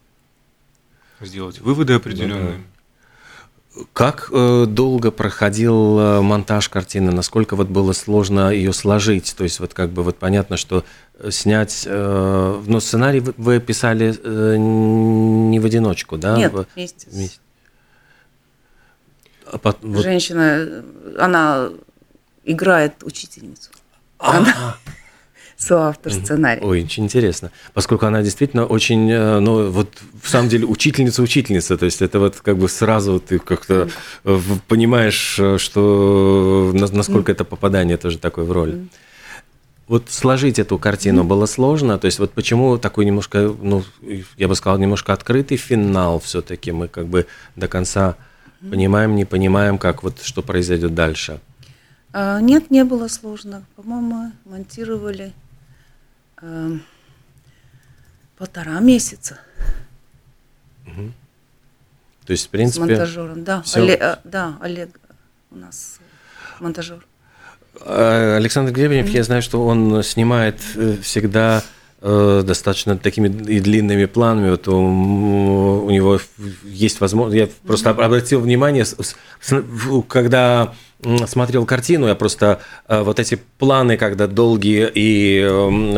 сделать 1.19 1.59
выводы 1.59 1.93
определенные. 1.93 2.57
Да. 2.57 3.83
Как 3.93 4.29
э, 4.31 4.65
долго 4.67 5.11
проходил 5.11 5.97
э, 5.97 6.21
монтаж 6.21 6.67
картины? 6.69 7.11
Насколько 7.11 7.55
вот 7.55 7.69
было 7.69 7.93
сложно 7.93 8.51
ее 8.51 8.73
сложить? 8.73 9.33
То 9.35 9.43
есть 9.43 9.59
вот 9.61 9.73
как 9.73 9.91
бы 9.91 10.03
вот 10.03 10.17
понятно, 10.17 10.57
что 10.57 10.83
э, 11.17 11.31
снять, 11.31 11.85
э, 11.87 12.63
но 12.67 12.79
сценарий 12.81 13.21
вы, 13.21 13.33
вы 13.37 13.59
писали 13.61 14.13
э, 14.23 14.57
не 14.57 15.59
в 15.59 15.65
одиночку, 15.65 16.17
да? 16.17 16.37
Нет, 16.37 16.53
вместе. 16.75 17.09
вместе. 17.09 17.39
А 19.45 19.57
под, 19.57 19.77
вот... 19.81 20.03
Женщина, 20.03 20.83
она 21.17 21.69
играет 22.43 23.03
учительницу. 23.03 23.71
А, 24.19 24.37
она 24.37 24.77
соавтор 25.57 26.13
сценария. 26.13 26.61
Ой, 26.63 26.83
очень 26.83 27.03
интересно. 27.03 27.51
Поскольку 27.73 28.05
она 28.05 28.21
действительно 28.21 28.65
очень, 28.65 29.09
э, 29.09 29.39
ну, 29.39 29.69
вот 29.69 29.89
в 30.21 30.29
самом 30.29 30.49
деле 30.49 30.65
учительница-учительница, 30.65 31.77
то 31.77 31.85
есть 31.85 32.01
это 32.01 32.19
вот 32.19 32.37
как 32.37 32.57
бы 32.57 32.67
сразу 32.69 33.19
ты 33.19 33.39
как-то 33.39 33.89
понимаешь, 34.67 35.37
э, 35.39 35.57
что 35.57 36.71
насколько 36.73 37.31
это 37.31 37.43
попадание 37.43 37.97
тоже 37.97 38.17
такое 38.17 38.45
в 38.45 38.51
роль. 38.51 38.87
Вот 39.87 40.09
сложить 40.09 40.57
эту 40.57 40.77
картину 40.77 41.25
было 41.25 41.45
сложно, 41.45 41.97
то 41.97 42.05
есть 42.05 42.17
вот 42.17 42.31
почему 42.31 42.77
такой 42.77 43.03
немножко, 43.03 43.53
ну, 43.61 43.83
я 44.37 44.47
бы 44.47 44.55
сказал, 44.55 44.79
немножко 44.79 45.11
открытый 45.11 45.57
финал 45.57 46.21
все-таки, 46.21 46.71
мы 46.71 46.87
как 46.87 47.07
бы 47.07 47.25
до 47.57 47.67
конца 47.67 48.15
понимаем, 48.61 49.15
не 49.15 49.25
понимаем, 49.25 49.77
как 49.77 50.03
вот 50.03 50.21
что 50.21 50.41
произойдет 50.43 50.95
дальше. 50.95 51.41
А, 52.13 52.39
нет, 52.41 52.71
не 52.71 52.83
было 52.83 53.07
сложно. 53.07 53.63
По-моему, 53.75 54.31
монтировали 54.45 55.33
э, 56.41 56.77
полтора 58.37 58.79
месяца. 58.79 59.39
Угу. 60.87 61.11
То 62.25 62.31
есть, 62.31 62.47
в 62.47 62.49
принципе... 62.49 62.85
С 62.85 62.87
монтажером, 62.87 63.43
да. 63.43 63.61
Все... 63.61 63.81
Олег, 63.81 64.01
э, 64.01 64.17
да, 64.23 64.57
Олег 64.61 64.99
у 65.51 65.55
нас 65.55 65.99
монтажер. 66.59 67.05
А, 67.79 68.35
Александр 68.37 68.71
Гребенев, 68.71 69.07
mm-hmm. 69.07 69.15
я 69.15 69.23
знаю, 69.23 69.41
что 69.41 69.65
он 69.65 70.03
снимает 70.03 70.61
э, 70.75 70.97
всегда 71.01 71.59
э, 71.59 71.80
достаточно 72.01 72.97
такими 72.97 73.27
и 73.27 73.59
длинными 73.59 74.05
планами. 74.05 74.49
Вот 74.51 74.67
у, 74.67 74.75
у 74.75 75.89
него 75.91 76.19
есть 76.65 76.99
возможность. 76.99 77.51
Я 77.51 77.67
просто 77.67 77.91
обратил 77.91 78.41
внимание, 78.41 78.85
когда 80.07 80.73
смотрел 81.27 81.65
картину, 81.65 82.07
я 82.07 82.15
просто 82.15 82.61
э, 82.87 83.01
вот 83.01 83.19
эти 83.19 83.39
планы, 83.57 83.97
когда 83.97 84.27
долгие 84.27 84.89
и 84.93 85.47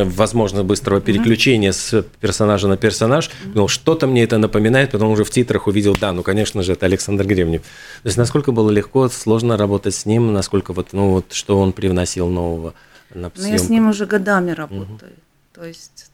возможно 0.05 0.63
быстрого 0.63 1.01
переключения 1.01 1.71
mm-hmm. 1.71 2.01
с 2.01 2.05
персонажа 2.21 2.67
на 2.67 2.77
персонаж, 2.77 3.29
ну 3.53 3.67
что-то 3.67 4.07
мне 4.07 4.23
это 4.23 4.37
напоминает, 4.37 4.91
потом 4.91 5.11
уже 5.11 5.23
в 5.25 5.29
титрах 5.29 5.67
увидел, 5.67 5.95
да, 5.99 6.13
ну 6.13 6.23
конечно 6.23 6.63
же 6.63 6.73
это 6.73 6.85
Александр 6.85 7.25
Гребнев. 7.25 7.61
То 7.63 8.07
есть 8.07 8.17
насколько 8.17 8.51
было 8.53 8.69
легко, 8.69 9.09
сложно 9.09 9.57
работать 9.57 9.93
с 9.93 10.05
ним, 10.05 10.31
насколько 10.31 10.71
вот, 10.71 10.93
ну 10.93 11.09
вот 11.09 11.33
что 11.33 11.59
он 11.59 11.73
привносил 11.73 12.29
нового 12.29 12.73
на 13.13 13.29
съемку. 13.29 13.41
Ну 13.41 13.47
я 13.47 13.57
с 13.57 13.69
ним 13.69 13.89
уже 13.89 14.05
годами 14.05 14.51
работаю, 14.51 14.99
mm-hmm. 15.01 15.32
То 15.53 15.63
есть 15.65 16.11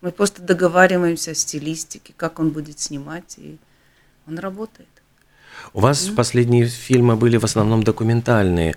мы 0.00 0.10
просто 0.10 0.42
договариваемся 0.42 1.30
о 1.30 1.34
стилистике, 1.34 2.12
как 2.16 2.38
он 2.40 2.50
будет 2.50 2.78
снимать, 2.80 3.36
и 3.38 3.58
он 4.26 4.38
работает. 4.38 4.88
У 5.72 5.80
вас 5.80 6.06
mm-hmm. 6.06 6.14
последние 6.14 6.66
фильмы 6.66 7.16
были 7.16 7.36
в 7.36 7.44
основном 7.44 7.82
документальные. 7.82 8.74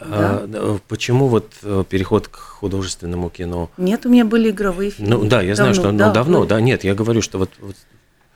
Да. 0.00 0.42
А, 0.42 0.78
почему 0.88 1.28
вот 1.28 1.52
э, 1.62 1.84
переход 1.88 2.28
к 2.28 2.36
художественному 2.36 3.28
кино? 3.28 3.70
Нет, 3.76 4.06
у 4.06 4.08
меня 4.08 4.24
были 4.24 4.50
игровые 4.50 4.90
фильмы. 4.90 5.16
Ну 5.16 5.24
да, 5.24 5.42
я 5.42 5.54
давно, 5.54 5.74
знаю, 5.74 5.74
что 5.74 5.98
да, 5.98 6.06
ну, 6.06 6.14
давно, 6.14 6.38
были. 6.38 6.48
да, 6.48 6.60
нет, 6.60 6.84
я 6.84 6.94
говорю, 6.94 7.20
что 7.20 7.38
вот, 7.38 7.50
вот... 7.58 7.76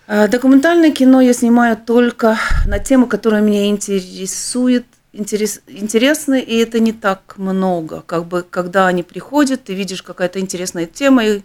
А, 0.06 0.28
документальное 0.28 0.90
кино 0.90 1.22
я 1.22 1.32
снимаю 1.32 1.78
только 1.78 2.36
на 2.66 2.78
тему, 2.78 3.06
которая 3.06 3.40
меня 3.40 3.68
интересует, 3.68 4.84
интерес, 5.14 5.60
интересны, 5.66 6.40
и 6.40 6.56
это 6.56 6.80
не 6.80 6.92
так 6.92 7.34
много. 7.38 8.02
Как 8.02 8.26
бы, 8.26 8.42
когда 8.42 8.86
они 8.86 9.02
приходят, 9.02 9.64
ты 9.64 9.74
видишь 9.74 10.02
какая-то 10.02 10.40
интересная 10.40 10.86
тема, 10.86 11.24
и 11.24 11.42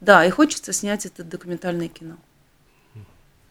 да, 0.00 0.24
и 0.24 0.30
хочется 0.30 0.72
снять 0.72 1.06
это 1.06 1.24
документальное 1.24 1.88
кино. 1.88 2.16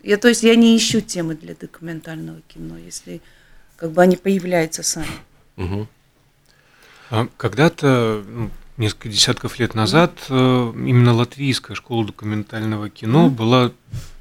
Я, 0.03 0.17
то 0.17 0.27
есть 0.27 0.43
я 0.43 0.55
не 0.55 0.75
ищу 0.75 1.01
темы 1.01 1.35
для 1.35 1.55
документального 1.55 2.41
кино, 2.47 2.77
если 2.77 3.21
как 3.77 3.91
бы 3.91 4.01
они 4.01 4.15
появляются 4.15 4.83
сами. 4.83 5.07
Угу. 5.57 5.87
А 7.11 7.27
когда-то, 7.37 8.23
ну, 8.27 8.49
несколько 8.77 9.09
десятков 9.09 9.59
лет 9.59 9.75
назад, 9.75 10.13
mm. 10.29 10.87
именно 10.87 11.13
латвийская 11.13 11.75
школа 11.75 12.05
документального 12.05 12.89
кино 12.89 13.27
mm. 13.27 13.29
была 13.29 13.71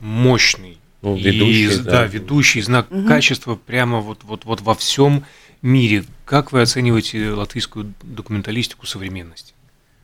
мощной. 0.00 0.79
Ну, 1.02 1.16
ведущий, 1.16 1.74
и, 1.74 1.78
да. 1.78 1.90
да, 1.90 2.06
ведущий 2.06 2.60
знак 2.60 2.88
mm 2.90 3.08
качества 3.08 3.54
прямо 3.54 4.00
вот, 4.00 4.22
вот, 4.24 4.44
вот 4.44 4.60
во 4.60 4.74
всем 4.74 5.24
мире. 5.62 6.04
Как 6.24 6.52
вы 6.52 6.60
оцениваете 6.60 7.30
латвийскую 7.30 7.94
документалистику 8.02 8.86
современности? 8.86 9.54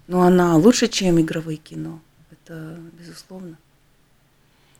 Ну, 0.06 0.20
она 0.20 0.56
лучше, 0.56 0.88
чем 0.88 1.20
игровое 1.20 1.56
кино. 1.56 2.00
Это 2.30 2.78
безусловно. 2.98 3.58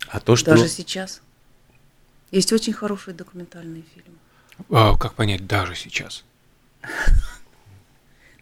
А 0.09 0.21
то, 0.21 0.37
что... 0.37 0.53
Даже 0.53 0.69
сейчас. 0.69 1.21
Есть 2.31 2.53
очень 2.53 2.73
хорошие 2.73 3.15
документальные 3.15 3.83
фильмы. 3.95 4.19
А, 4.71 4.97
как 4.97 5.15
понять, 5.15 5.47
даже 5.47 5.75
сейчас? 5.75 6.25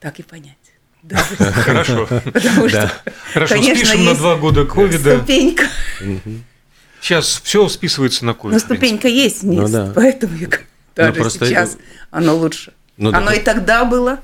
Так 0.01 0.21
и 0.21 0.23
понять. 0.23 0.59
Хорошо. 1.11 2.07
Потому 2.07 2.69
что, 2.69 2.93
Хорошо, 3.33 3.63
спишем 3.63 4.05
на 4.05 4.15
два 4.15 4.37
года 4.37 4.67
ковида. 4.67 5.17
Ступенька. 5.17 5.65
Сейчас 7.05 7.43
все 7.45 7.69
списывается 7.69 8.25
на 8.25 8.33
ковид. 8.33 8.55
Но 8.55 8.59
ступенька 8.59 9.09
есть, 9.09 9.43
ну, 9.43 9.69
да. 9.69 9.93
поэтому 9.95 10.35
я 10.39 10.49
даже 10.97 11.23
ну, 11.23 11.29
сейчас 11.29 11.77
оно 12.11 12.35
лучше. 12.35 12.73
Ну, 12.97 13.13
оно 13.13 13.31
и 13.31 13.41
тогда 13.41 13.85
было. 13.85 14.21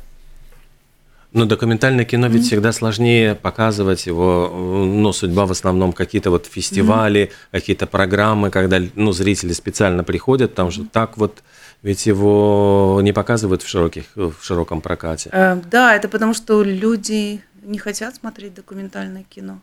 Но 1.32 1.44
документальное 1.44 2.06
кино 2.06 2.28
ведь 2.28 2.44
mm-hmm. 2.44 2.46
всегда 2.46 2.72
сложнее 2.72 3.34
показывать 3.34 4.06
его, 4.06 4.50
ну, 4.50 5.12
судьба 5.12 5.44
в 5.44 5.50
основном 5.50 5.92
какие-то 5.92 6.30
вот 6.30 6.46
фестивали, 6.46 7.24
mm-hmm. 7.24 7.50
какие-то 7.52 7.86
программы, 7.86 8.48
когда, 8.48 8.80
ну, 8.94 9.12
зрители 9.12 9.52
специально 9.52 10.02
приходят, 10.02 10.54
там 10.54 10.70
же 10.70 10.84
так 10.84 11.18
вот, 11.18 11.42
ведь 11.82 12.06
его 12.06 12.98
не 13.02 13.12
показывают 13.12 13.62
в, 13.62 13.68
широких, 13.68 14.04
в 14.14 14.36
широком 14.40 14.80
прокате. 14.80 15.28
Э, 15.34 15.60
да, 15.70 15.94
это 15.94 16.08
потому 16.08 16.32
что 16.32 16.62
люди 16.62 17.42
не 17.62 17.78
хотят 17.78 18.14
смотреть 18.14 18.54
документальное 18.54 19.24
кино. 19.28 19.60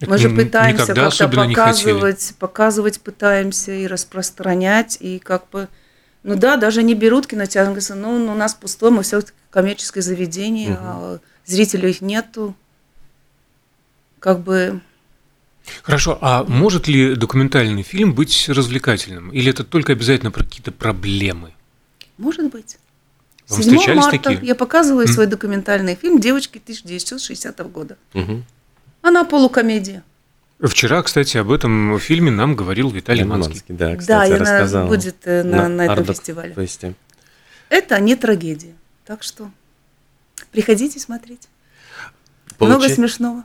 Мы 0.00 0.18
же 0.18 0.30
пытаемся 0.30 0.94
как-то 0.94 1.28
показывать, 1.28 2.34
показывать 2.38 3.00
пытаемся 3.00 3.72
и 3.72 3.86
распространять, 3.86 4.96
и 5.00 5.18
как 5.18 5.48
бы 5.50 5.68
ну 6.22 6.36
да, 6.36 6.56
даже 6.56 6.82
не 6.82 6.94
берут 6.94 7.26
кинотеатр, 7.26 7.70
говорят, 7.70 7.90
ну, 7.96 8.18
ну 8.18 8.32
у 8.32 8.36
нас 8.36 8.54
пустой, 8.54 8.90
мы 8.90 9.02
все 9.02 9.22
коммерческое 9.50 10.02
заведение, 10.02 10.72
угу. 10.72 10.80
а 10.82 11.18
зрителей 11.46 11.96
нету. 12.00 12.54
Как 14.18 14.40
бы... 14.40 14.80
Хорошо, 15.82 16.18
а 16.20 16.44
может 16.44 16.88
ли 16.88 17.14
документальный 17.14 17.82
фильм 17.82 18.14
быть 18.14 18.48
развлекательным? 18.48 19.30
Или 19.30 19.50
это 19.50 19.64
только 19.64 19.92
обязательно 19.92 20.30
про 20.30 20.44
какие-то 20.44 20.72
проблемы? 20.72 21.54
Может 22.18 22.50
быть. 22.50 22.76
Вам 23.48 23.62
7 23.62 23.94
марта 23.94 24.18
такие? 24.18 24.46
я 24.46 24.54
показываю 24.54 25.06
mm. 25.06 25.10
свой 25.10 25.26
документальный 25.26 25.96
фильм 25.96 26.20
«Девочки 26.20 26.58
1960 26.58 27.58
года». 27.72 27.96
Mm-hmm. 28.12 28.42
Она 29.02 29.24
полукомедия. 29.24 30.02
Вчера, 30.60 31.02
кстати, 31.02 31.38
об 31.38 31.50
этом 31.50 31.98
фильме 31.98 32.30
нам 32.30 32.54
говорил 32.54 32.90
Виталий 32.90 33.24
Манский. 33.24 33.62
Да, 33.68 33.96
кстати, 33.96 34.30
да, 34.30 34.38
рассказал. 34.38 34.88
будет 34.88 35.16
э, 35.24 35.42
на, 35.42 35.68
на, 35.68 35.86
на 35.86 35.92
этом 35.92 36.04
фестивале. 36.04 36.54
Фесте. 36.54 36.94
Это 37.70 37.98
не 37.98 38.14
трагедия. 38.14 38.74
Так 39.06 39.22
что 39.22 39.50
приходите 40.50 40.98
смотреть. 40.98 41.48
Получи... 42.58 42.76
Много 42.76 42.94
смешного. 42.94 43.44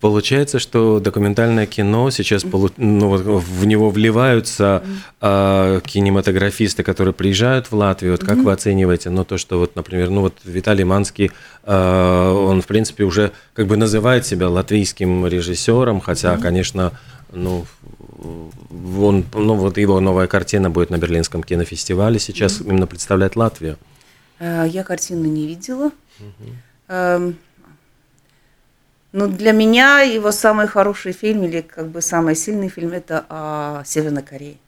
Получается, 0.00 0.60
что 0.60 1.00
документальное 1.00 1.66
кино 1.66 2.10
сейчас 2.10 2.44
ну, 2.44 3.16
в 3.16 3.66
него 3.66 3.90
вливаются 3.90 4.84
э, 5.20 5.80
кинематографисты, 5.84 6.84
которые 6.84 7.12
приезжают 7.12 7.66
в 7.66 7.72
Латвию. 7.72 8.12
Вот 8.12 8.20
как 8.20 8.38
mm-hmm. 8.38 8.42
вы 8.42 8.52
оцениваете? 8.52 9.10
Ну, 9.10 9.24
то, 9.24 9.38
что 9.38 9.58
вот, 9.58 9.74
например, 9.74 10.10
ну 10.10 10.20
вот 10.20 10.34
Виталий 10.44 10.84
Манский, 10.84 11.32
э, 11.64 12.30
он 12.30 12.62
в 12.62 12.66
принципе 12.68 13.02
уже 13.02 13.32
как 13.54 13.66
бы 13.66 13.76
называет 13.76 14.24
себя 14.24 14.48
латвийским 14.48 15.26
режиссером, 15.26 16.00
хотя, 16.00 16.34
mm-hmm. 16.34 16.42
конечно, 16.42 16.92
ну 17.32 17.66
он, 18.20 19.24
ну 19.34 19.54
вот 19.54 19.78
его 19.78 19.98
новая 19.98 20.28
картина 20.28 20.70
будет 20.70 20.90
на 20.90 20.98
Берлинском 20.98 21.42
кинофестивале 21.42 22.20
сейчас 22.20 22.60
mm-hmm. 22.60 22.68
именно 22.68 22.86
представляет 22.86 23.34
Латвию. 23.34 23.76
Э, 24.38 24.64
я 24.68 24.84
картину 24.84 25.24
не 25.24 25.48
видела. 25.48 25.90
Mm-hmm. 26.20 27.34
Ну, 29.12 29.26
для 29.26 29.52
меня 29.52 30.00
его 30.00 30.32
самый 30.32 30.66
хороший 30.66 31.12
фильм 31.12 31.44
или 31.44 31.62
как 31.62 31.88
бы 31.88 32.02
самый 32.02 32.34
сильный 32.34 32.68
фильм 32.68 32.92
это 32.92 33.24
о 33.28 33.82
Северной 33.84 34.22
Корее. 34.22 34.58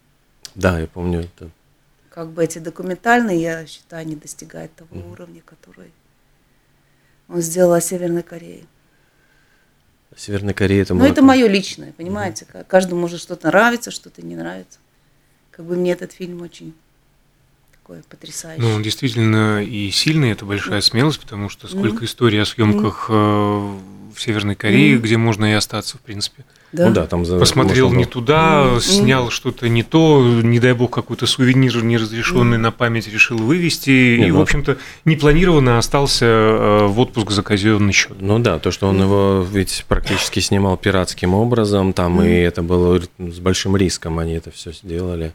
Да, 0.54 0.78
я 0.78 0.86
помню 0.86 1.20
это. 1.20 1.50
Как 2.08 2.30
бы 2.30 2.42
эти 2.42 2.58
документальные, 2.58 3.40
я 3.40 3.66
считаю, 3.66 4.06
не 4.06 4.16
достигают 4.16 4.74
того 4.74 4.96
mm. 4.96 5.12
уровня, 5.12 5.42
который 5.44 5.92
он 7.28 7.40
сделал 7.40 7.74
о 7.74 7.80
Северной 7.80 8.22
Корее. 8.22 8.64
Северная 10.16 10.54
Корея 10.54 10.82
это 10.82 10.94
Ну, 10.94 11.04
это 11.04 11.22
мое 11.22 11.46
личное, 11.46 11.92
понимаете? 11.92 12.46
Mm. 12.52 12.64
Каждому 12.64 13.02
может 13.02 13.20
что-то 13.20 13.48
нравится, 13.48 13.90
что-то 13.90 14.22
не 14.22 14.36
нравится. 14.36 14.78
Как 15.50 15.64
бы 15.66 15.76
мне 15.76 15.92
этот 15.92 16.12
фильм 16.12 16.42
очень 16.42 16.74
такой 17.72 18.02
потрясающий. 18.08 18.62
Ну, 18.62 18.70
он 18.74 18.82
действительно 18.82 19.62
и 19.62 19.90
сильный, 19.90 20.32
это 20.32 20.44
большая 20.44 20.80
смелость, 20.80 21.20
потому 21.20 21.48
что 21.48 21.68
сколько 21.68 22.02
mm. 22.02 22.06
историй 22.06 22.42
о 22.42 22.46
съемках 22.46 23.08
в 24.20 24.22
Северной 24.22 24.54
Корее, 24.54 24.96
mm 24.96 25.00
где 25.00 25.16
можно 25.16 25.50
и 25.50 25.54
остаться, 25.54 25.96
в 25.96 26.00
принципе. 26.00 26.44
Да. 26.72 26.88
Ну 26.88 26.94
да, 26.94 27.06
там 27.06 27.24
за 27.24 27.38
посмотрел 27.38 27.90
не 27.90 28.04
туда, 28.04 28.66
mm 28.66 28.80
снял 28.80 29.30
что-то 29.30 29.68
не 29.68 29.82
то, 29.82 30.22
не 30.42 30.60
дай 30.60 30.74
бог 30.74 30.90
какой-то 30.92 31.26
сувенир 31.26 31.82
неразрешенный 31.82 32.58
mm 32.58 32.60
на 32.60 32.70
память 32.70 33.08
решил 33.08 33.38
вывести 33.38 34.18
не, 34.18 34.28
и, 34.28 34.30
ну, 34.30 34.38
в 34.38 34.42
общем-то, 34.42 34.76
непланированно 35.06 35.78
остался 35.78 36.26
э, 36.26 36.86
в 36.86 37.00
отпуск 37.00 37.30
за 37.30 37.42
казенный 37.42 37.94
счет. 37.94 38.16
Ну 38.20 38.38
да, 38.38 38.58
то, 38.58 38.70
что 38.70 38.88
он 38.88 39.00
его 39.00 39.46
ведь 39.50 39.86
практически 39.88 40.40
снимал 40.40 40.76
пиратским 40.76 41.32
образом, 41.32 41.94
там 41.94 42.20
mm 42.20 42.30
и 42.30 42.40
это 42.42 42.62
было 42.62 43.00
с 43.18 43.38
большим 43.38 43.74
риском, 43.76 44.18
они 44.18 44.34
это 44.34 44.50
все 44.50 44.72
сделали. 44.72 45.32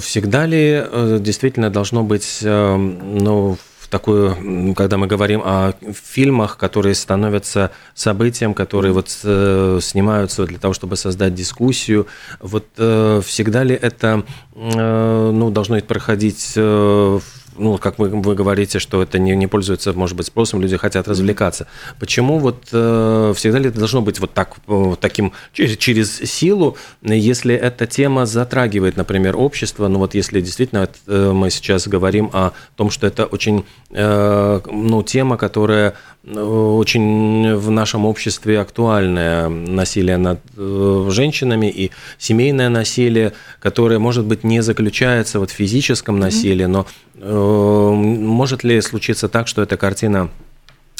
Всегда 0.00 0.46
ли 0.46 0.82
э, 0.82 1.18
действительно 1.20 1.68
должно 1.68 2.02
быть, 2.02 2.38
э, 2.42 2.76
ну, 2.76 3.58
такую, 3.90 4.74
когда 4.74 4.96
мы 4.96 5.06
говорим 5.06 5.42
о 5.44 5.74
фильмах, 5.92 6.56
которые 6.56 6.94
становятся 6.94 7.70
событием, 7.94 8.54
которые 8.54 8.92
вот 8.92 9.08
э, 9.24 9.78
снимаются 9.82 10.46
для 10.46 10.58
того, 10.58 10.72
чтобы 10.72 10.96
создать 10.96 11.34
дискуссию, 11.34 12.06
вот 12.40 12.66
э, 12.78 13.20
всегда 13.24 13.64
ли 13.64 13.74
это 13.74 14.24
э, 14.54 15.30
ну, 15.32 15.50
должно 15.50 15.80
проходить 15.80 16.52
в 16.56 17.22
ну, 17.56 17.78
как 17.78 17.98
вы, 17.98 18.08
вы 18.08 18.34
говорите, 18.34 18.78
что 18.78 19.02
это 19.02 19.18
не, 19.18 19.36
не 19.36 19.46
пользуется, 19.46 19.92
может 19.92 20.16
быть, 20.16 20.26
спросом, 20.26 20.60
люди 20.60 20.76
хотят 20.76 21.08
развлекаться. 21.08 21.66
Почему 21.98 22.38
вот 22.38 22.68
э, 22.72 23.32
всегда 23.36 23.58
ли 23.58 23.68
это 23.68 23.78
должно 23.78 24.02
быть 24.02 24.20
вот 24.20 24.32
так, 24.32 24.56
вот 24.66 25.00
таким, 25.00 25.32
через, 25.52 25.76
через 25.76 26.16
силу, 26.18 26.76
если 27.02 27.54
эта 27.54 27.86
тема 27.86 28.26
затрагивает, 28.26 28.96
например, 28.96 29.36
общество, 29.36 29.88
ну 29.88 29.98
вот 29.98 30.14
если 30.14 30.40
действительно 30.40 30.88
э, 31.06 31.32
мы 31.32 31.50
сейчас 31.50 31.88
говорим 31.88 32.30
о 32.32 32.52
том, 32.76 32.90
что 32.90 33.06
это 33.06 33.26
очень, 33.26 33.64
э, 33.90 34.60
ну, 34.70 35.02
тема, 35.02 35.36
которая 35.36 35.94
очень 36.26 37.54
в 37.54 37.70
нашем 37.70 38.04
обществе 38.04 38.60
актуальное 38.60 39.48
насилие 39.48 40.18
над 40.18 40.40
э, 40.56 41.08
женщинами 41.10 41.66
и 41.70 41.90
семейное 42.18 42.68
насилие, 42.68 43.32
которое, 43.58 43.98
может 43.98 44.26
быть, 44.26 44.44
не 44.44 44.62
заключается 44.62 45.40
вот 45.40 45.50
в 45.50 45.54
физическом 45.54 46.18
насилии, 46.18 46.66
но 46.66 46.86
э, 47.14 47.90
может 47.90 48.64
ли 48.64 48.80
случиться 48.82 49.28
так, 49.28 49.48
что 49.48 49.62
эта 49.62 49.78
картина 49.78 50.28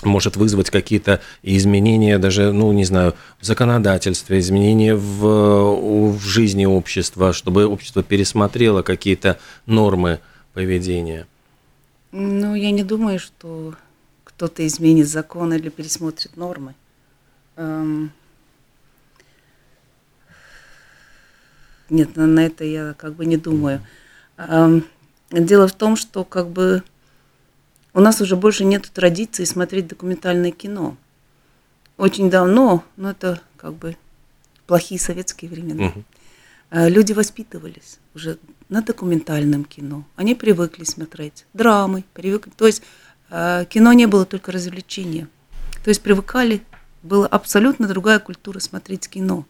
может 0.03 0.37
вызвать 0.37 0.71
какие-то 0.71 1.21
изменения 1.43 2.19
даже, 2.19 2.53
ну, 2.53 2.73
не 2.73 2.85
знаю, 2.85 3.15
в 3.39 3.45
законодательстве, 3.45 4.39
изменения 4.39 4.95
в, 4.95 6.13
в 6.13 6.23
жизни 6.25 6.65
общества, 6.65 7.35
чтобы 7.35 7.67
общество 7.67 8.03
пересмотрело 8.03 8.81
какие-то 8.81 9.39
нормы 9.67 10.21
поведения? 10.55 11.27
Ну, 12.13 12.55
я 12.55 12.71
не 12.71 12.83
думаю, 12.83 13.19
что 13.19 13.75
кто-то 14.41 14.67
изменит 14.67 15.07
закон 15.07 15.53
или 15.53 15.69
пересмотрит 15.69 16.35
нормы. 16.39 16.75
Эм, 17.57 18.11
нет, 21.91 22.17
на, 22.17 22.27
на 22.27 22.47
это 22.47 22.65
я 22.65 22.95
как 22.95 23.17
бы 23.17 23.27
не 23.27 23.37
думаю. 23.37 23.87
Эм, 24.39 24.87
дело 25.31 25.69
в 25.69 25.75
том, 25.75 25.95
что 25.95 26.25
как 26.25 26.49
бы 26.49 26.83
у 27.93 28.01
нас 28.01 28.23
уже 28.23 28.35
больше 28.35 28.65
нет 28.65 28.91
традиции 28.91 29.45
смотреть 29.45 29.89
документальное 29.89 30.53
кино. 30.53 30.97
Очень 31.99 32.31
давно, 32.31 32.83
но 32.97 33.11
это 33.11 33.43
как 33.59 33.75
бы 33.75 33.95
плохие 34.67 34.99
советские 34.99 35.51
времена. 35.51 35.89
Угу. 35.89 36.05
Люди 36.89 37.13
воспитывались 37.13 37.99
уже 38.15 38.39
на 38.71 38.81
документальном 38.81 39.67
кино. 39.67 40.07
Они 40.17 40.35
привыкли 40.35 40.85
смотреть 40.85 41.45
драмы, 41.53 42.05
привыкли. 42.15 42.53
То 42.57 42.67
есть 42.67 42.83
кино 43.31 43.93
не 43.93 44.07
было 44.07 44.27
только 44.27 44.53
развлечением. 44.53 45.29
То 45.85 45.91
есть 45.91 46.03
привыкали, 46.03 46.63
была 47.03 47.27
абсолютно 47.27 47.89
другая 47.89 48.19
культура 48.19 48.59
смотреть 48.59 49.09
кино. 49.09 49.47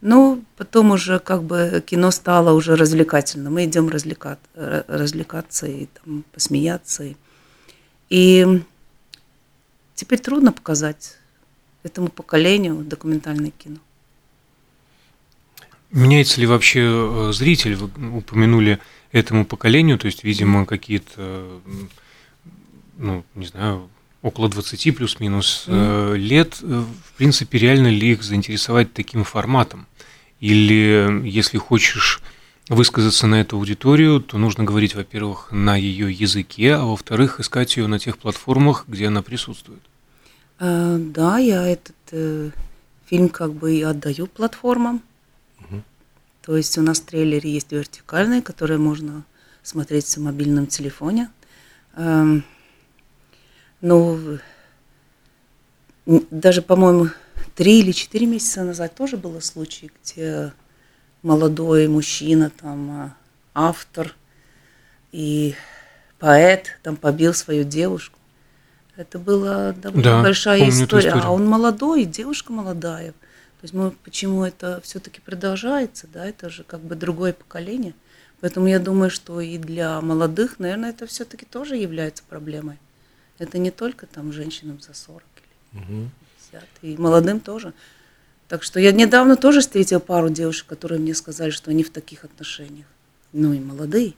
Но 0.00 0.40
потом 0.56 0.92
уже 0.92 1.18
как 1.18 1.42
бы 1.42 1.82
кино 1.84 2.12
стало 2.12 2.52
уже 2.52 2.76
развлекательным. 2.76 3.54
Мы 3.54 3.64
идем 3.64 3.88
развлекать, 3.88 4.38
развлекаться 4.54 5.66
и 5.66 5.86
там, 5.86 6.24
посмеяться. 6.32 7.04
И, 7.04 7.16
и 8.08 8.62
теперь 9.96 10.20
трудно 10.20 10.52
показать 10.52 11.16
этому 11.82 12.08
поколению 12.08 12.84
документальное 12.84 13.50
кино. 13.50 13.78
Меняется 15.90 16.40
ли 16.40 16.46
вообще 16.46 16.82
э, 16.84 17.32
зритель? 17.32 17.74
Вы 17.74 18.18
упомянули 18.18 18.78
этому 19.10 19.46
поколению, 19.46 19.98
то 19.98 20.06
есть, 20.06 20.22
видимо, 20.22 20.66
какие-то 20.66 21.60
ну, 22.98 23.24
не 23.34 23.46
знаю, 23.46 23.88
около 24.22 24.48
20 24.48 24.96
плюс-минус 24.96 25.64
mm. 25.66 26.16
лет, 26.16 26.58
э, 26.62 26.84
в 27.04 27.12
принципе, 27.16 27.58
реально 27.58 27.88
ли 27.88 28.12
их 28.12 28.22
заинтересовать 28.22 28.92
таким 28.92 29.24
форматом? 29.24 29.86
Или 30.40 31.22
если 31.24 31.58
хочешь 31.58 32.20
высказаться 32.68 33.26
на 33.26 33.40
эту 33.40 33.56
аудиторию, 33.56 34.20
то 34.20 34.38
нужно 34.38 34.64
говорить, 34.64 34.94
во-первых, 34.94 35.50
на 35.50 35.76
ее 35.76 36.12
языке, 36.12 36.74
а 36.74 36.84
во-вторых, 36.84 37.40
искать 37.40 37.76
ее 37.76 37.86
на 37.86 37.98
тех 37.98 38.18
платформах, 38.18 38.84
где 38.86 39.08
она 39.08 39.22
присутствует. 39.22 39.80
Э, 40.60 40.98
да, 40.98 41.38
я 41.38 41.66
этот 41.66 41.96
э, 42.12 42.50
фильм 43.06 43.28
как 43.28 43.54
бы 43.54 43.74
и 43.74 43.82
отдаю 43.82 44.26
платформам. 44.26 45.02
Угу. 45.60 45.82
То 46.42 46.56
есть 46.56 46.76
у 46.78 46.82
нас 46.82 47.00
в 47.00 47.06
трейлере 47.06 47.50
есть 47.50 47.72
вертикальные, 47.72 48.42
которые 48.42 48.78
можно 48.78 49.24
смотреть 49.62 50.06
в 50.06 50.20
мобильном 50.20 50.66
телефоне. 50.66 51.30
Эм, 51.96 52.44
ну, 53.80 54.38
даже, 56.06 56.62
по-моему, 56.62 57.08
три 57.54 57.80
или 57.80 57.92
четыре 57.92 58.26
месяца 58.26 58.64
назад 58.64 58.94
тоже 58.94 59.16
было 59.16 59.40
случай, 59.40 59.90
где 60.02 60.52
молодой 61.22 61.88
мужчина, 61.88 62.50
там, 62.50 62.90
а, 62.90 63.16
автор 63.54 64.14
и 65.12 65.54
поэт 66.18 66.78
там 66.82 66.96
побил 66.96 67.34
свою 67.34 67.64
девушку. 67.64 68.18
Это 68.96 69.18
была 69.18 69.72
довольно 69.72 70.02
да, 70.02 70.22
большая 70.22 70.68
история. 70.68 71.12
А 71.12 71.30
он 71.30 71.46
молодой, 71.46 72.04
девушка 72.04 72.52
молодая. 72.52 73.12
То 73.12 73.64
есть 73.64 73.74
мы, 73.74 73.90
почему 73.90 74.44
это 74.44 74.80
все-таки 74.82 75.20
продолжается, 75.20 76.06
да, 76.12 76.24
это 76.24 76.48
же 76.48 76.64
как 76.64 76.80
бы 76.80 76.94
другое 76.94 77.32
поколение. 77.32 77.94
Поэтому 78.40 78.68
я 78.68 78.78
думаю, 78.78 79.10
что 79.10 79.40
и 79.40 79.58
для 79.58 80.00
молодых, 80.00 80.58
наверное, 80.60 80.90
это 80.90 81.06
все-таки 81.06 81.44
тоже 81.44 81.76
является 81.76 82.22
проблемой. 82.28 82.78
Это 83.38 83.58
не 83.58 83.70
только 83.70 84.06
там 84.06 84.32
женщинам 84.32 84.80
за 84.80 84.94
40 84.94 85.22
или 85.72 85.82
угу. 85.82 86.10
50, 86.50 86.64
и 86.82 86.96
молодым 86.96 87.40
тоже. 87.40 87.72
Так 88.48 88.62
что 88.62 88.80
я 88.80 88.92
недавно 88.92 89.36
тоже 89.36 89.60
встретила 89.60 89.98
пару 89.98 90.30
девушек, 90.30 90.66
которые 90.66 90.98
мне 90.98 91.14
сказали, 91.14 91.50
что 91.50 91.70
они 91.70 91.82
в 91.82 91.90
таких 91.90 92.24
отношениях. 92.24 92.86
Ну 93.32 93.52
и 93.52 93.60
молодые. 93.60 94.14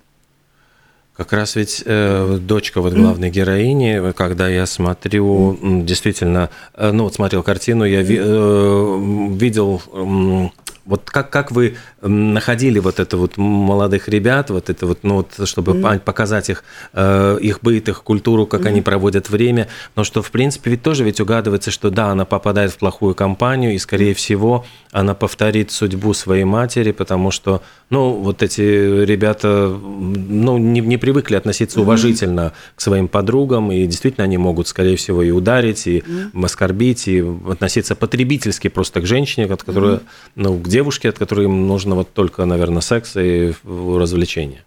Как 1.17 1.33
раз 1.33 1.57
ведь 1.57 1.83
э, 1.85 2.39
дочка 2.41 2.81
вот 2.81 2.95
главной 2.95 3.31
героини, 3.31 4.13
когда 4.13 4.49
я 4.49 4.65
смотрю, 4.65 5.59
действительно, 5.85 6.49
э, 6.75 6.93
ну 6.93 7.05
вот 7.05 7.15
смотрел 7.15 7.43
картину, 7.43 7.85
я 7.85 8.01
ви, 8.01 8.19
э, 8.19 9.35
видел 9.37 9.83
э, 9.93 10.49
вот 10.91 11.09
как, 11.09 11.31
как 11.31 11.53
вы 11.53 11.77
находили 12.03 12.81
вот 12.81 12.99
это 12.99 13.17
вот 13.17 13.37
молодых 13.37 14.09
ребят, 14.09 14.51
вот 14.51 14.71
это 14.71 14.87
вот, 14.87 14.99
ну 15.03 15.17
вот, 15.17 15.49
чтобы 15.49 15.73
mm-hmm. 15.73 16.01
показать 16.01 16.51
их, 16.51 16.65
э, 16.93 17.39
их 17.41 17.61
быт, 17.63 17.89
их 17.89 18.03
культуру, 18.03 18.45
как 18.45 18.63
mm-hmm. 18.63 18.69
они 18.69 18.83
проводят 18.83 19.31
время, 19.31 19.69
но 19.95 20.03
что, 20.03 20.21
в 20.21 20.33
принципе, 20.33 20.73
ведь 20.73 20.83
тоже 20.83 21.05
ведь 21.05 21.21
угадывается, 21.21 21.71
что 21.71 21.91
да, 21.91 22.09
она 22.09 22.25
попадает 22.25 22.73
в 22.73 22.79
плохую 22.79 23.15
компанию, 23.15 23.73
и, 23.75 23.79
скорее 23.79 24.15
всего, 24.15 24.67
она 24.91 25.15
повторит 25.15 25.71
судьбу 25.71 26.13
своей 26.13 26.43
матери, 26.43 26.91
потому 26.91 27.31
что, 27.31 27.63
ну, 27.89 28.11
вот 28.11 28.43
эти 28.43 28.61
ребята, 29.05 29.69
ну, 29.69 30.59
не, 30.59 30.81
не 30.81 30.97
привыкли 30.97 31.37
относиться 31.37 31.79
mm-hmm. 31.79 31.83
уважительно 31.83 32.53
к 32.75 32.81
своим 32.81 33.07
подругам, 33.07 33.71
и 33.71 33.87
действительно 33.87 34.25
они 34.25 34.39
могут, 34.39 34.67
скорее 34.67 34.97
всего, 34.97 35.23
и 35.23 35.31
ударить, 35.31 35.87
и 35.87 35.99
mm-hmm. 35.99 36.45
оскорбить, 36.45 37.07
и 37.07 37.21
относиться 37.49 37.95
потребительски 37.95 38.67
просто 38.67 39.01
к 39.01 39.07
женщине, 39.07 39.47
которая, 39.47 39.97
mm-hmm. 39.97 40.03
ну, 40.35 40.59
где 40.59 40.80
девушки, 40.81 41.09
от 41.09 41.19
которых 41.19 41.45
им 41.45 41.67
нужно 41.67 41.95
вот 41.95 42.13
только, 42.13 42.45
наверное, 42.47 42.83
секс 42.83 43.17
и 43.17 43.53
развлечения? 43.65 44.63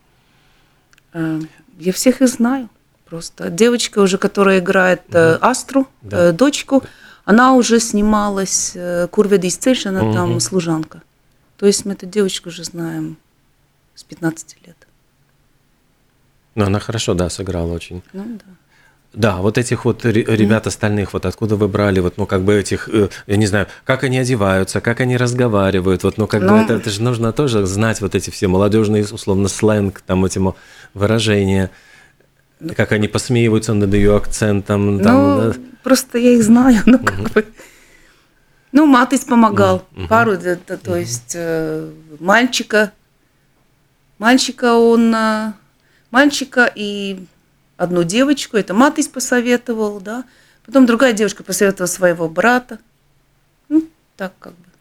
Э, 1.14 1.42
я 1.80 1.92
всех 1.92 2.22
их 2.22 2.30
знаю. 2.30 2.70
Просто 3.06 3.50
девочка 3.50 4.00
уже, 4.00 4.18
которая 4.18 4.60
играет 4.60 5.02
угу. 5.10 5.38
Астру, 5.42 5.88
да. 6.02 6.32
дочку, 6.32 6.84
она 7.26 7.54
уже 7.54 7.80
снималась 7.80 8.78
Курве 9.12 9.38
Дисцельш, 9.38 9.86
она 9.86 10.04
угу. 10.04 10.14
там 10.14 10.40
служанка. 10.40 11.02
То 11.58 11.66
есть 11.68 11.86
мы 11.86 11.94
эту 11.94 12.06
девочку 12.06 12.50
уже 12.50 12.64
знаем 12.64 13.18
с 13.96 14.04
15 14.04 14.58
лет. 14.68 14.88
Ну, 16.56 16.66
она 16.66 16.80
хорошо, 16.80 17.14
да, 17.14 17.30
сыграла 17.30 17.74
очень. 17.74 18.02
Ну, 18.14 18.24
да. 18.26 18.52
Да, 19.14 19.38
вот 19.38 19.60
этих 19.60 19.86
вот 19.86 20.06
ребят 20.06 20.66
остальных, 20.66 21.14
вот 21.14 21.28
откуда 21.28 21.56
вы 21.56 21.68
брали, 21.68 22.00
вот, 22.00 22.18
ну, 22.18 22.26
как 22.26 22.42
бы 22.42 22.56
этих, 22.56 22.90
э, 22.90 23.10
я 23.28 23.38
не 23.38 23.46
знаю, 23.46 23.68
как 23.86 24.04
они 24.04 24.18
одеваются, 24.18 24.82
как 24.82 25.02
они 25.02 25.18
разговаривают, 25.18 26.04
вот, 26.04 26.18
ну, 26.18 26.26
как 26.26 26.42
ну, 26.42 26.50
бы 26.50 26.64
это, 26.64 26.74
это 26.74 26.90
же 26.90 27.04
нужно 27.04 27.32
тоже 27.32 27.64
знать 27.68 28.02
вот 28.02 28.16
эти 28.16 28.32
все 28.32 28.48
молодежные, 28.48 29.04
условно, 29.04 29.50
сленг, 29.50 30.02
там, 30.02 30.26
эти 30.26 30.42
выражения, 30.96 31.70
ну, 32.60 32.74
как 32.74 32.92
они 32.92 33.08
посмеиваются 33.08 33.76
над 33.76 33.94
ее 33.94 34.16
акцентом. 34.16 35.00
Там, 35.00 35.16
ну, 35.16 35.38
да. 35.38 35.60
просто 35.84 36.18
я 36.18 36.32
их 36.32 36.44
знаю, 36.44 36.82
ну, 36.88 36.98
как 36.98 37.20
угу. 37.20 37.30
бы, 37.36 37.46
ну, 38.72 38.88
Матис 38.88 39.20
помогал, 39.20 39.86
угу. 39.96 40.08
пару, 40.08 40.32
это, 40.32 40.76
то 40.78 40.96
есть, 40.96 41.34
э, 41.36 41.88
мальчика, 42.20 42.92
мальчика 44.18 44.74
он, 44.74 45.14
э, 45.14 45.54
мальчика 46.10 46.72
и 46.74 47.28
одну 47.84 48.04
девочку, 48.04 48.58
это 48.58 48.74
Матыс 48.74 49.08
посоветовал, 49.08 50.00
да, 50.00 50.26
потом 50.66 50.86
другая 50.86 51.14
девушка 51.14 51.44
посоветовала 51.44 51.88
своего 51.88 52.28
брата, 52.30 52.80
ну, 53.70 53.88
так 54.18 54.34
как 54.40 54.54
бы. 54.54 54.73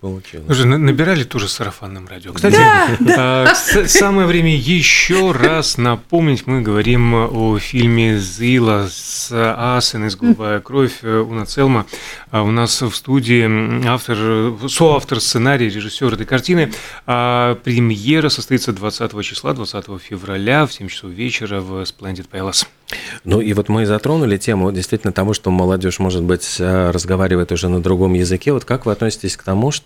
Получилось. 0.00 0.46
Уже 0.50 0.66
набирали 0.66 1.24
тоже 1.24 1.48
сарафанным 1.48 2.06
радио. 2.06 2.34
Кстати, 2.34 2.58
да, 3.00 3.50
а, 3.50 3.54
самое 3.86 4.26
время 4.26 4.54
еще 4.54 5.32
раз 5.32 5.78
напомнить, 5.78 6.46
мы 6.46 6.60
говорим 6.60 7.14
о 7.14 7.58
фильме 7.58 8.18
«Зила» 8.18 8.88
с 8.90 9.30
Асен 9.32 10.06
из 10.06 10.14
«Голубая 10.14 10.60
кровь» 10.60 11.02
Уна 11.02 11.46
Целма. 11.46 11.86
А 12.30 12.42
у 12.42 12.50
нас 12.50 12.82
в 12.82 12.94
студии 12.94 13.86
автор, 13.86 14.68
соавтор 14.68 15.20
сценария, 15.20 15.70
режиссер 15.70 16.12
этой 16.12 16.26
картины. 16.26 16.72
А 17.06 17.54
премьера 17.64 18.28
состоится 18.28 18.74
20 18.74 19.24
числа, 19.24 19.54
20 19.54 19.86
февраля 19.98 20.66
в 20.66 20.74
7 20.74 20.88
часов 20.88 21.10
вечера 21.10 21.60
в 21.60 21.82
Splendid 21.82 22.28
Palace. 22.30 22.66
Ну 23.24 23.40
и 23.40 23.52
вот 23.52 23.68
мы 23.68 23.86
затронули 23.86 24.36
тему 24.36 24.70
действительно 24.70 25.12
того, 25.12 25.32
что 25.32 25.50
молодежь, 25.50 25.98
может 25.98 26.22
быть, 26.22 26.56
э, 26.60 26.90
разговаривает 26.90 27.50
уже 27.50 27.68
на 27.68 27.82
другом 27.82 28.14
языке. 28.14 28.52
Вот 28.52 28.64
как 28.64 28.86
вы 28.86 28.92
относитесь 28.92 29.36
к 29.36 29.42
тому, 29.42 29.72
что 29.72 29.85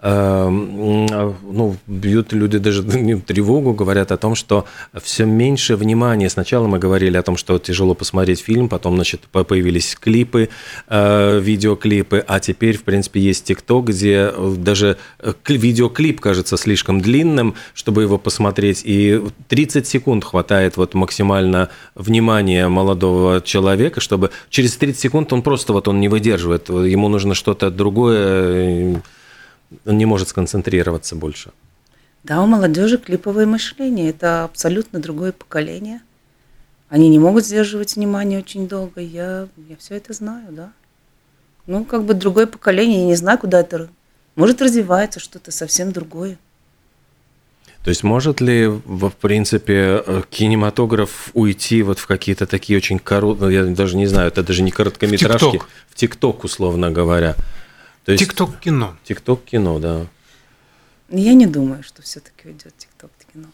э, 0.00 0.48
ну, 0.48 1.76
бьют 1.86 2.32
люди 2.32 2.58
даже 2.58 2.82
тревогу, 3.26 3.72
говорят 3.72 4.12
о 4.12 4.16
том, 4.16 4.34
что 4.34 4.64
все 5.00 5.24
меньше 5.24 5.76
внимания. 5.76 6.30
Сначала 6.30 6.66
мы 6.66 6.78
говорили 6.78 7.16
о 7.16 7.22
том, 7.22 7.36
что 7.36 7.58
тяжело 7.58 7.94
посмотреть 7.94 8.40
фильм, 8.40 8.68
потом, 8.68 8.94
значит, 8.96 9.22
появились 9.30 9.96
клипы, 9.96 10.48
э, 10.88 11.40
видеоклипы, 11.40 12.24
а 12.26 12.40
теперь, 12.40 12.76
в 12.76 12.84
принципе, 12.84 13.20
есть 13.20 13.44
ТикТок, 13.44 13.86
где 13.86 14.32
даже 14.56 14.98
э, 15.18 15.32
видеоклип 15.48 16.20
кажется 16.20 16.56
слишком 16.56 17.00
длинным, 17.00 17.54
чтобы 17.74 18.02
его 18.02 18.18
посмотреть, 18.18 18.82
и 18.84 19.22
30 19.48 19.86
секунд 19.86 20.24
хватает 20.24 20.76
вот 20.76 20.94
максимально 20.94 21.68
внимания 21.94 22.68
молодого 22.68 23.40
человека, 23.40 24.00
чтобы 24.00 24.30
через 24.50 24.76
30 24.76 25.00
секунд 25.00 25.32
он 25.32 25.42
просто 25.42 25.72
вот 25.72 25.88
он 25.88 26.00
не 26.00 26.08
выдерживает, 26.08 26.68
ему 26.68 27.08
нужно 27.08 27.34
что-то 27.34 27.70
другое, 27.70 29.02
он 29.84 29.98
не 29.98 30.06
может 30.06 30.28
сконцентрироваться 30.28 31.16
больше. 31.16 31.52
Да, 32.24 32.42
у 32.42 32.46
молодежи 32.46 32.98
клиповое 32.98 33.46
мышление, 33.46 34.10
это 34.10 34.44
абсолютно 34.44 34.98
другое 34.98 35.32
поколение. 35.32 36.00
Они 36.88 37.08
не 37.08 37.18
могут 37.18 37.44
сдерживать 37.44 37.96
внимание 37.96 38.38
очень 38.38 38.68
долго. 38.68 39.00
Я, 39.00 39.48
я 39.68 39.76
все 39.78 39.96
это 39.96 40.12
знаю, 40.12 40.46
да. 40.50 40.72
Ну, 41.66 41.84
как 41.84 42.04
бы 42.04 42.14
другое 42.14 42.46
поколение, 42.46 43.00
я 43.00 43.06
не 43.06 43.16
знаю, 43.16 43.38
куда 43.38 43.60
это. 43.60 43.88
Может, 44.36 44.62
развивается 44.62 45.18
что-то 45.18 45.50
совсем 45.50 45.92
другое. 45.92 46.38
То 47.86 47.90
есть 47.90 48.02
может 48.02 48.40
ли, 48.40 48.66
в 48.66 49.10
принципе, 49.10 50.02
э, 50.04 50.22
кинематограф 50.28 51.30
уйти 51.34 51.84
вот 51.84 52.00
в 52.00 52.06
какие-то 52.08 52.44
такие 52.44 52.76
очень 52.76 52.98
короткие, 52.98 53.52
я 53.52 53.64
даже 53.64 53.96
не 53.96 54.06
знаю, 54.06 54.26
это 54.26 54.42
даже 54.42 54.62
не 54.62 54.72
короткометражки, 54.72 55.60
в 55.88 55.94
ТикТок, 55.94 56.42
условно 56.42 56.90
говоря. 56.90 57.36
ТикТок 58.06 58.60
кино. 58.60 58.96
ТикТок 59.04 59.44
кино, 59.44 59.78
да. 59.78 60.06
Я 61.08 61.34
не 61.34 61.46
думаю, 61.46 61.82
что 61.82 62.02
все-таки 62.02 62.48
уйдет 62.48 62.76
ТикТок 62.76 63.10
кино. 63.32 63.48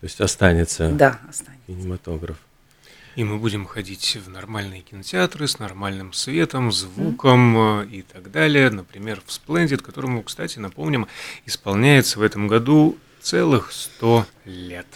То 0.00 0.04
есть 0.04 0.20
останется. 0.20 0.90
Да, 0.90 1.20
останется. 1.28 1.66
Кинематограф. 1.66 2.36
И 3.16 3.22
мы 3.22 3.38
будем 3.38 3.64
ходить 3.64 4.16
в 4.16 4.28
нормальные 4.28 4.82
кинотеатры 4.82 5.46
с 5.46 5.60
нормальным 5.60 6.12
светом, 6.12 6.72
звуком 6.72 7.56
mm. 7.56 7.90
и 7.90 8.02
так 8.02 8.30
далее. 8.30 8.70
Например, 8.70 9.22
в 9.24 9.28
Splendid, 9.28 9.78
которому, 9.78 10.22
кстати, 10.24 10.58
напомним, 10.58 11.06
исполняется 11.46 12.18
в 12.18 12.22
этом 12.22 12.48
году 12.48 12.98
целых 13.20 13.72
100 13.72 14.26
лет. 14.46 14.86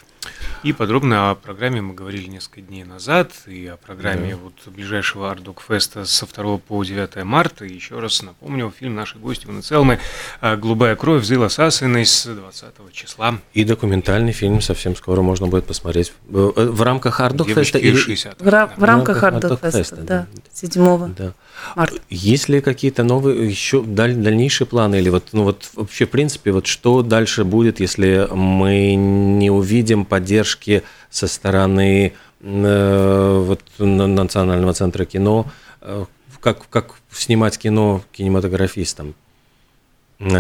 И 0.64 0.72
подробно 0.72 1.30
о 1.30 1.34
программе 1.34 1.80
мы 1.80 1.94
говорили 1.94 2.26
несколько 2.26 2.60
дней 2.60 2.82
назад, 2.84 3.32
и 3.46 3.66
о 3.66 3.76
программе 3.76 4.30
да. 4.30 4.36
вот 4.36 4.74
ближайшего 4.74 5.30
Ардок 5.30 5.62
Феста 5.66 6.04
со 6.04 6.26
2 6.26 6.58
по 6.58 6.82
9 6.82 7.24
марта. 7.24 7.64
И 7.64 7.72
еще 7.72 8.00
раз 8.00 8.22
напомню, 8.22 8.72
фильм 8.76 8.96
нашей 8.96 9.20
гости 9.20 9.46
Ваны 9.46 9.62
Целмы 9.62 10.00
«Голубая 10.40 10.96
кровь» 10.96 11.24
Зила 11.24 11.48
Сасиной 11.48 12.06
с 12.06 12.26
20 12.26 12.92
числа. 12.92 13.38
И 13.54 13.64
документальный 13.64 14.32
фильм 14.32 14.60
совсем 14.60 14.96
скоро 14.96 15.22
можно 15.22 15.46
будет 15.46 15.64
посмотреть 15.64 16.12
в, 16.26 16.52
в 16.52 16.82
рамках 16.82 17.20
Ардок 17.20 17.48
Феста. 17.48 17.78
Или... 17.78 17.96
60, 17.96 18.40
в, 18.40 18.44
да. 18.44 18.72
в 18.76 18.82
рамках 18.82 19.22
Ардок 19.22 19.60
Феста, 19.60 19.96
да, 19.96 20.26
7 20.52 21.14
да. 21.14 21.34
марта. 21.76 22.00
Есть 22.08 22.48
ли 22.48 22.60
какие-то 22.60 23.02
новые, 23.02 23.48
еще 23.48 23.82
даль, 23.82 24.14
дальнейшие 24.14 24.66
планы? 24.66 24.96
Или 24.96 25.10
вот, 25.10 25.28
ну 25.32 25.44
вот 25.44 25.70
вообще, 25.74 26.06
в 26.06 26.10
принципе, 26.10 26.52
вот 26.52 26.66
что 26.66 27.02
дальше 27.02 27.44
будет, 27.44 27.80
если 27.80 28.28
мы 28.32 28.94
не 28.94 29.50
увидим 29.50 30.04
поддержки 30.08 30.82
со 31.10 31.26
стороны 31.26 32.12
э, 32.40 33.42
вот, 33.46 33.62
Национального 33.78 34.72
центра 34.72 35.04
кино, 35.04 35.46
э, 35.80 36.04
как, 36.40 36.68
как 36.68 36.94
снимать 37.10 37.58
кино 37.58 38.02
кинематографистам, 38.12 39.14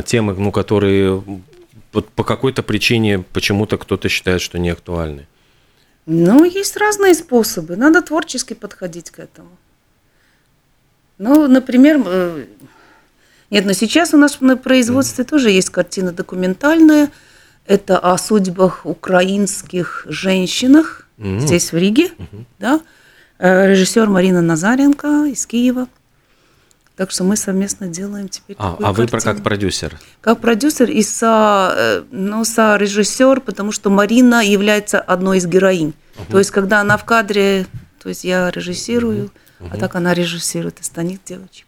темы, 0.04 0.34
ну, 0.34 0.50
которые 0.50 1.22
вот 1.92 2.08
по 2.08 2.24
какой-то 2.24 2.62
причине 2.62 3.20
почему-то 3.32 3.78
кто-то 3.78 4.08
считает, 4.08 4.40
что 4.40 4.58
не 4.58 4.70
актуальны. 4.70 5.26
Ну, 6.06 6.44
есть 6.44 6.76
разные 6.76 7.14
способы. 7.14 7.76
Надо 7.76 8.02
творчески 8.02 8.54
подходить 8.54 9.10
к 9.10 9.18
этому. 9.18 9.50
Ну, 11.18 11.46
например, 11.48 12.02
э, 12.04 12.46
нет, 13.50 13.64
но 13.64 13.72
сейчас 13.72 14.14
у 14.14 14.16
нас 14.16 14.40
на 14.40 14.56
производстве 14.56 15.24
тоже 15.24 15.50
есть 15.50 15.70
картина 15.70 16.12
документальная– 16.12 17.10
это 17.68 17.98
о 17.98 18.16
судьбах 18.18 18.86
украинских 18.86 20.06
женщинах 20.08 21.06
mm-hmm. 21.18 21.40
здесь, 21.40 21.72
в 21.72 21.76
Риге. 21.76 22.08
Mm-hmm. 22.08 22.44
Да? 22.58 22.80
Э, 23.38 23.68
Режиссер 23.68 24.08
Марина 24.08 24.40
Назаренко 24.40 25.26
из 25.26 25.46
Киева. 25.46 25.86
Так 26.96 27.12
что 27.12 27.22
мы 27.22 27.36
совместно 27.36 27.86
делаем 27.86 28.28
теперь 28.28 28.56
а, 28.58 28.72
такую 28.72 28.88
А 28.88 28.92
вы 28.92 29.06
картину. 29.06 29.34
как 29.34 29.44
продюсер? 29.44 29.96
Как 30.20 30.40
продюсер 30.40 30.90
и 30.90 31.02
со, 31.02 31.72
э, 31.76 32.02
ну, 32.10 32.44
со 32.44 32.76
режиссер, 32.76 33.40
потому 33.42 33.70
что 33.70 33.90
Марина 33.90 34.44
является 34.44 34.98
одной 34.98 35.38
из 35.38 35.46
героинь. 35.46 35.94
Угу. 36.16 36.32
То 36.32 36.38
есть, 36.38 36.50
когда 36.50 36.80
она 36.80 36.96
в 36.96 37.04
кадре, 37.04 37.66
то 38.02 38.08
есть 38.08 38.24
я 38.24 38.50
режиссирую, 38.50 39.30
угу. 39.60 39.70
а 39.72 39.76
так 39.76 39.94
она 39.94 40.12
режиссирует 40.12 40.80
остальных 40.80 41.22
девочек. 41.24 41.67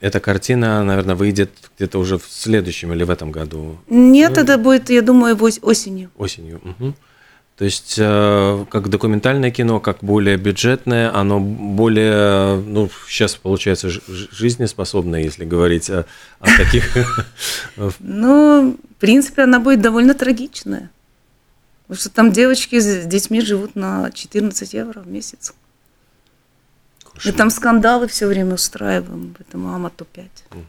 Эта 0.00 0.20
картина, 0.20 0.84
наверное, 0.84 1.16
выйдет 1.16 1.50
где-то 1.76 1.98
уже 1.98 2.18
в 2.18 2.24
следующем 2.28 2.92
или 2.92 3.02
в 3.02 3.10
этом 3.10 3.32
году. 3.32 3.78
Нет, 3.88 4.32
ну, 4.36 4.42
это 4.42 4.58
будет, 4.58 4.90
я 4.90 5.02
думаю, 5.02 5.36
осенью. 5.62 6.10
Осенью. 6.16 6.60
Угу. 6.64 6.94
То 7.58 7.64
есть, 7.64 7.96
э, 7.98 8.64
как 8.70 8.88
документальное 8.88 9.50
кино, 9.50 9.80
как 9.80 9.98
более 10.00 10.36
бюджетное, 10.36 11.12
оно 11.12 11.40
более, 11.40 12.60
ну, 12.60 12.88
сейчас 13.08 13.34
получается 13.34 13.90
жизнеспособное, 13.90 15.22
если 15.22 15.44
говорить 15.44 15.90
о, 15.90 16.06
о 16.38 16.46
таких. 16.56 16.96
Ну, 17.98 18.76
в 18.96 19.00
принципе, 19.00 19.42
она 19.42 19.58
будет 19.58 19.80
довольно 19.80 20.14
трагичная. 20.14 20.90
Потому 21.88 22.00
что 22.00 22.10
там 22.10 22.32
девочки 22.32 22.78
с 22.78 23.06
детьми 23.06 23.40
живут 23.40 23.74
на 23.74 24.12
14 24.12 24.74
евро 24.74 25.00
в 25.00 25.08
месяц. 25.08 25.52
Мы 27.24 27.32
там 27.32 27.50
скандалы 27.50 28.08
все 28.08 28.26
время 28.26 28.54
устраиваем, 28.54 29.34
поэтому 29.36 29.68
мама 29.68 29.90
то 29.90 30.04
5. 30.04 30.26
Угу. 30.50 30.62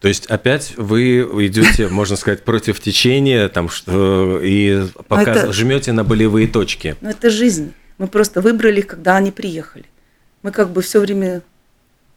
То 0.00 0.08
есть 0.08 0.26
опять 0.26 0.74
вы 0.76 1.22
идете, 1.46 1.88
можно 2.00 2.16
сказать, 2.16 2.44
против 2.44 2.80
течения, 2.80 3.48
там 3.48 3.68
что 3.68 4.40
и 4.42 4.86
пока 5.08 5.32
это, 5.34 5.52
жмете 5.52 5.92
на 5.92 6.04
болевые 6.04 6.46
точки. 6.48 6.96
Ну 7.00 7.10
это 7.10 7.30
жизнь. 7.30 7.72
Мы 7.98 8.06
просто 8.08 8.40
выбрали, 8.40 8.80
когда 8.80 9.16
они 9.16 9.30
приехали. 9.30 9.86
Мы 10.42 10.50
как 10.50 10.70
бы 10.70 10.82
все 10.82 11.00
время 11.00 11.42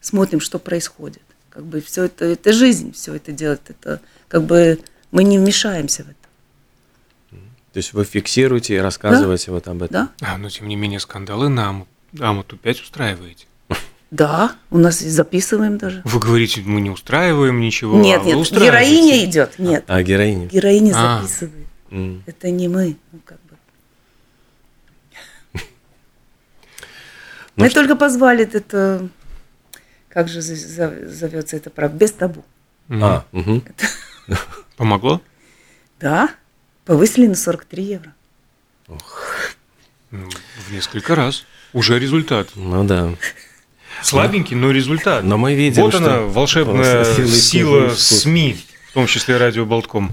смотрим, 0.02 0.40
что 0.40 0.60
происходит. 0.60 1.22
Как 1.50 1.64
бы 1.66 1.82
все 1.82 2.04
это, 2.04 2.26
это 2.26 2.52
жизнь, 2.52 2.94
все 2.94 3.16
это 3.16 3.32
делает. 3.32 3.62
Это 3.70 4.02
как 4.28 4.44
бы 4.44 4.80
мы 5.12 5.24
не 5.24 5.38
вмешаемся 5.38 6.04
в 6.04 6.10
это. 6.10 6.18
То 7.74 7.78
есть 7.78 7.94
вы 7.94 8.06
фиксируете 8.06 8.76
и 8.76 8.78
рассказываете 8.80 9.48
да? 9.48 9.52
вот 9.54 9.68
об 9.68 9.84
этом. 9.84 10.10
Да. 10.20 10.28
А, 10.28 10.38
но 10.38 10.50
тем 10.50 10.68
не 10.68 10.76
менее 10.76 11.00
скандалы 11.00 11.48
нам, 11.48 11.88
а 12.20 12.34
вот 12.34 12.52
опять 12.54 12.82
устраиваете. 12.82 13.46
Да, 14.10 14.56
у 14.72 14.78
нас 14.78 15.00
записываем 15.00 15.78
даже. 15.78 16.02
Вы 16.06 16.20
говорите, 16.20 16.62
мы 16.62 16.80
не 16.80 16.90
устраиваем 16.90 17.60
ничего. 17.60 18.00
Нет, 18.00 18.22
а 18.24 18.26
нет, 18.26 18.52
героиня 18.52 19.26
идет. 19.26 19.60
Нет. 19.60 19.84
А, 19.88 20.02
героиня. 20.02 20.48
Героиня 20.48 20.94
а. 20.96 21.22
записывает. 21.22 21.68
Mm. 21.90 22.22
Это 22.26 22.50
не 22.50 22.70
мы. 22.70 22.98
Ну, 23.12 23.20
как 23.26 23.38
бы. 23.42 23.58
Ну, 27.58 27.64
мы 27.64 27.70
что? 27.70 27.82
только 27.82 27.96
позвали 27.96 28.48
это, 28.54 29.10
как 30.10 30.30
же 30.30 30.42
зовется 30.42 31.58
это 31.58 31.70
прав, 31.70 31.92
без 31.92 32.12
табу. 32.12 32.46
А, 32.90 33.26
угу. 33.32 33.64
Помогло? 34.78 35.22
Да, 36.00 36.30
повысили 36.86 37.28
на 37.28 37.36
43 37.36 37.84
евро. 37.84 38.14
Ох. 38.88 39.24
Ну, 40.12 40.30
в 40.68 40.72
несколько 40.72 41.16
раз. 41.16 41.46
Уже 41.74 42.00
результат. 42.00 42.50
Ну 42.56 42.84
да. 42.84 43.14
Слабенький, 44.02 44.56
но 44.56 44.72
результат. 44.72 45.24
Но 45.24 45.38
мы 45.38 45.56
видим, 45.56 45.84
вот 45.84 45.96
она, 45.96 46.20
волшебная 46.20 47.04
сила, 47.04 47.28
сила 47.28 47.90
СМИ, 47.96 48.58
в 48.90 48.94
том 48.94 49.08
числе 49.08 49.38
радио 49.38 49.66
Болтком. 49.66 50.12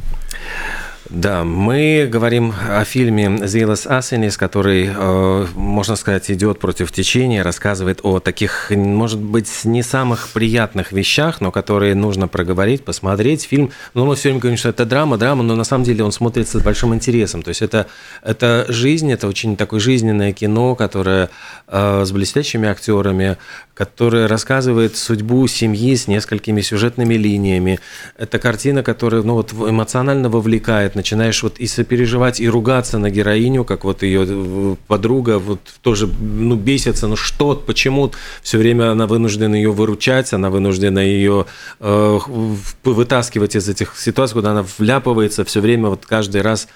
Да, 1.11 1.44
мы 1.44 2.09
говорим 2.11 2.55
о 2.66 2.82
фильме 2.84 3.46
«Зилас 3.46 3.86
Асенис», 3.86 4.38
который, 4.38 4.88
э, 4.88 5.46
можно 5.55 5.96
сказать, 5.96 6.30
идет 6.30 6.59
против 6.59 6.92
течения, 6.92 7.42
рассказывает 7.42 8.00
о 8.02 8.20
таких, 8.20 8.70
может 8.70 9.20
быть, 9.20 9.50
не 9.64 9.82
самых 9.82 10.30
приятных 10.30 10.92
вещах, 10.92 11.42
но 11.42 11.52
которые 11.52 11.94
нужно 11.94 12.26
проговорить, 12.26 12.86
посмотреть. 12.86 13.44
Фильм, 13.44 13.70
ну, 13.92 14.07
мы 14.07 14.16
все 14.16 14.30
время 14.30 14.40
говорим, 14.40 14.57
что 14.57 14.70
это 14.70 14.86
драма, 14.86 15.18
драма, 15.18 15.42
но 15.42 15.55
на 15.57 15.64
самом 15.64 15.84
деле 15.84 16.05
он 16.05 16.11
смотрится 16.11 16.59
с 16.59 16.62
большим 16.62 16.94
интересом. 16.94 17.42
То 17.42 17.50
есть 17.50 17.61
это, 17.61 17.86
это 18.22 18.64
жизнь, 18.70 19.12
это 19.12 19.28
очень 19.28 19.59
такое 19.59 19.80
жизненное 19.80 20.32
кино, 20.32 20.74
которое 20.74 21.28
э, 21.68 22.05
с 22.07 22.12
блестящими 22.12 22.66
актерами, 22.66 23.36
которое 23.74 24.28
рассказывает 24.28 24.96
судьбу 24.96 25.46
семьи 25.48 25.94
с 25.94 26.07
несколькими 26.07 26.61
сюжетными 26.61 27.14
линиями. 27.14 27.80
Это 28.16 28.38
картина, 28.38 28.82
которая 28.82 29.22
ну, 29.22 29.34
вот, 29.34 29.52
эмоционально 29.52 30.30
вовлекает, 30.30 30.93
начинаешь 30.95 31.42
вот 31.42 31.59
и 31.59 31.66
сопереживать, 31.66 32.40
и 32.40 32.49
ругаться 32.49 32.99
на 32.99 33.11
героиню, 33.11 33.64
как 33.64 33.84
вот 33.84 34.03
ее 34.03 34.24
э, 34.28 34.76
подруга 34.86 35.38
вот 35.38 35.61
тоже 35.82 36.07
ну, 36.07 36.57
бесится, 36.57 37.07
ну 37.07 37.16
что, 37.16 37.55
почему 37.55 38.12
все 38.42 38.59
время 38.59 38.90
она 38.90 39.07
вынуждена 39.07 39.55
ее 39.55 39.72
выручать, 39.72 40.32
она 40.32 40.51
вынуждена 40.51 40.99
ее 40.99 41.47
э, 41.80 42.18
вытаскивать 42.84 43.57
из 43.57 43.68
этих 43.68 43.99
ситуаций, 43.99 44.34
куда 44.34 44.53
она 44.53 44.64
вляпывается 44.78 45.45
все 45.45 45.61
время, 45.61 45.88
вот 45.88 46.07
каждый 46.07 46.42
раз, 46.42 46.68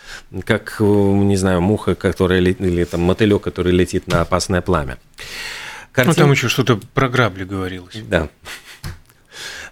как, 0.45 0.77
э, 0.81 0.85
не 0.85 1.37
знаю, 1.37 1.61
муха, 1.61 1.95
которая 1.95 2.41
или 2.41 2.85
там 2.85 3.01
мотылек, 3.01 3.43
который 3.43 3.73
летит 3.73 4.07
на 4.07 4.21
опасное 4.21 4.61
пламя. 4.61 4.99
Картин... 5.93 6.15
Ну, 6.17 6.23
там 6.23 6.31
еще 6.33 6.49
что-то 6.49 6.81
про 6.95 7.09
грабли 7.09 7.45
говорилось. 7.45 7.97
Да. 8.09 8.29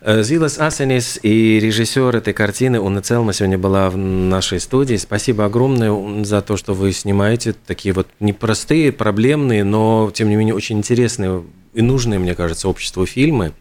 Э, 0.07 0.23
Зилас 0.23 0.61
Асенис 0.61 1.19
и 1.21 1.59
режиссер 1.59 2.15
этой 2.15 2.33
картины 2.33 2.79
Уна 2.79 3.03
Целма 3.03 3.33
сегодня 3.33 3.59
была 3.59 3.91
в 3.91 3.97
нашей 3.97 4.61
студии. 4.61 4.95
Спасибо 4.95 5.45
огромное 5.45 6.25
за 6.25 6.43
то, 6.43 6.57
что 6.57 6.75
вы 6.75 6.93
снимаете 6.93 7.57
такие 7.67 7.93
вот 7.93 8.07
непростые, 8.21 8.93
проблемные, 8.93 9.65
но 9.65 10.13
тем 10.15 10.29
не 10.29 10.37
менее 10.37 10.55
очень 10.55 10.79
интересные 10.79 11.43
и 11.75 11.83
нужные, 11.83 12.21
мне 12.21 12.37
кажется, 12.37 12.69
обществу 12.69 13.05
фильмы. 13.05 13.53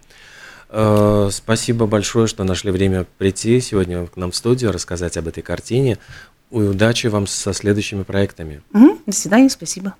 Э, 0.69 1.29
спасибо 1.31 1.87
большое, 1.87 2.27
что 2.27 2.43
нашли 2.43 2.69
время 2.69 3.07
прийти 3.17 3.59
сегодня 3.59 4.05
к 4.05 4.15
нам 4.15 4.29
в 4.29 4.35
студию, 4.35 4.71
рассказать 4.71 5.17
об 5.17 5.27
этой 5.27 5.41
картине. 5.41 5.97
Удачи 6.51 7.07
вам 7.07 7.25
со 7.25 7.53
следующими 7.53 8.03
проектами. 8.03 8.61
Угу, 8.71 8.99
до 9.07 9.13
свидания. 9.13 9.49
Спасибо. 9.49 9.95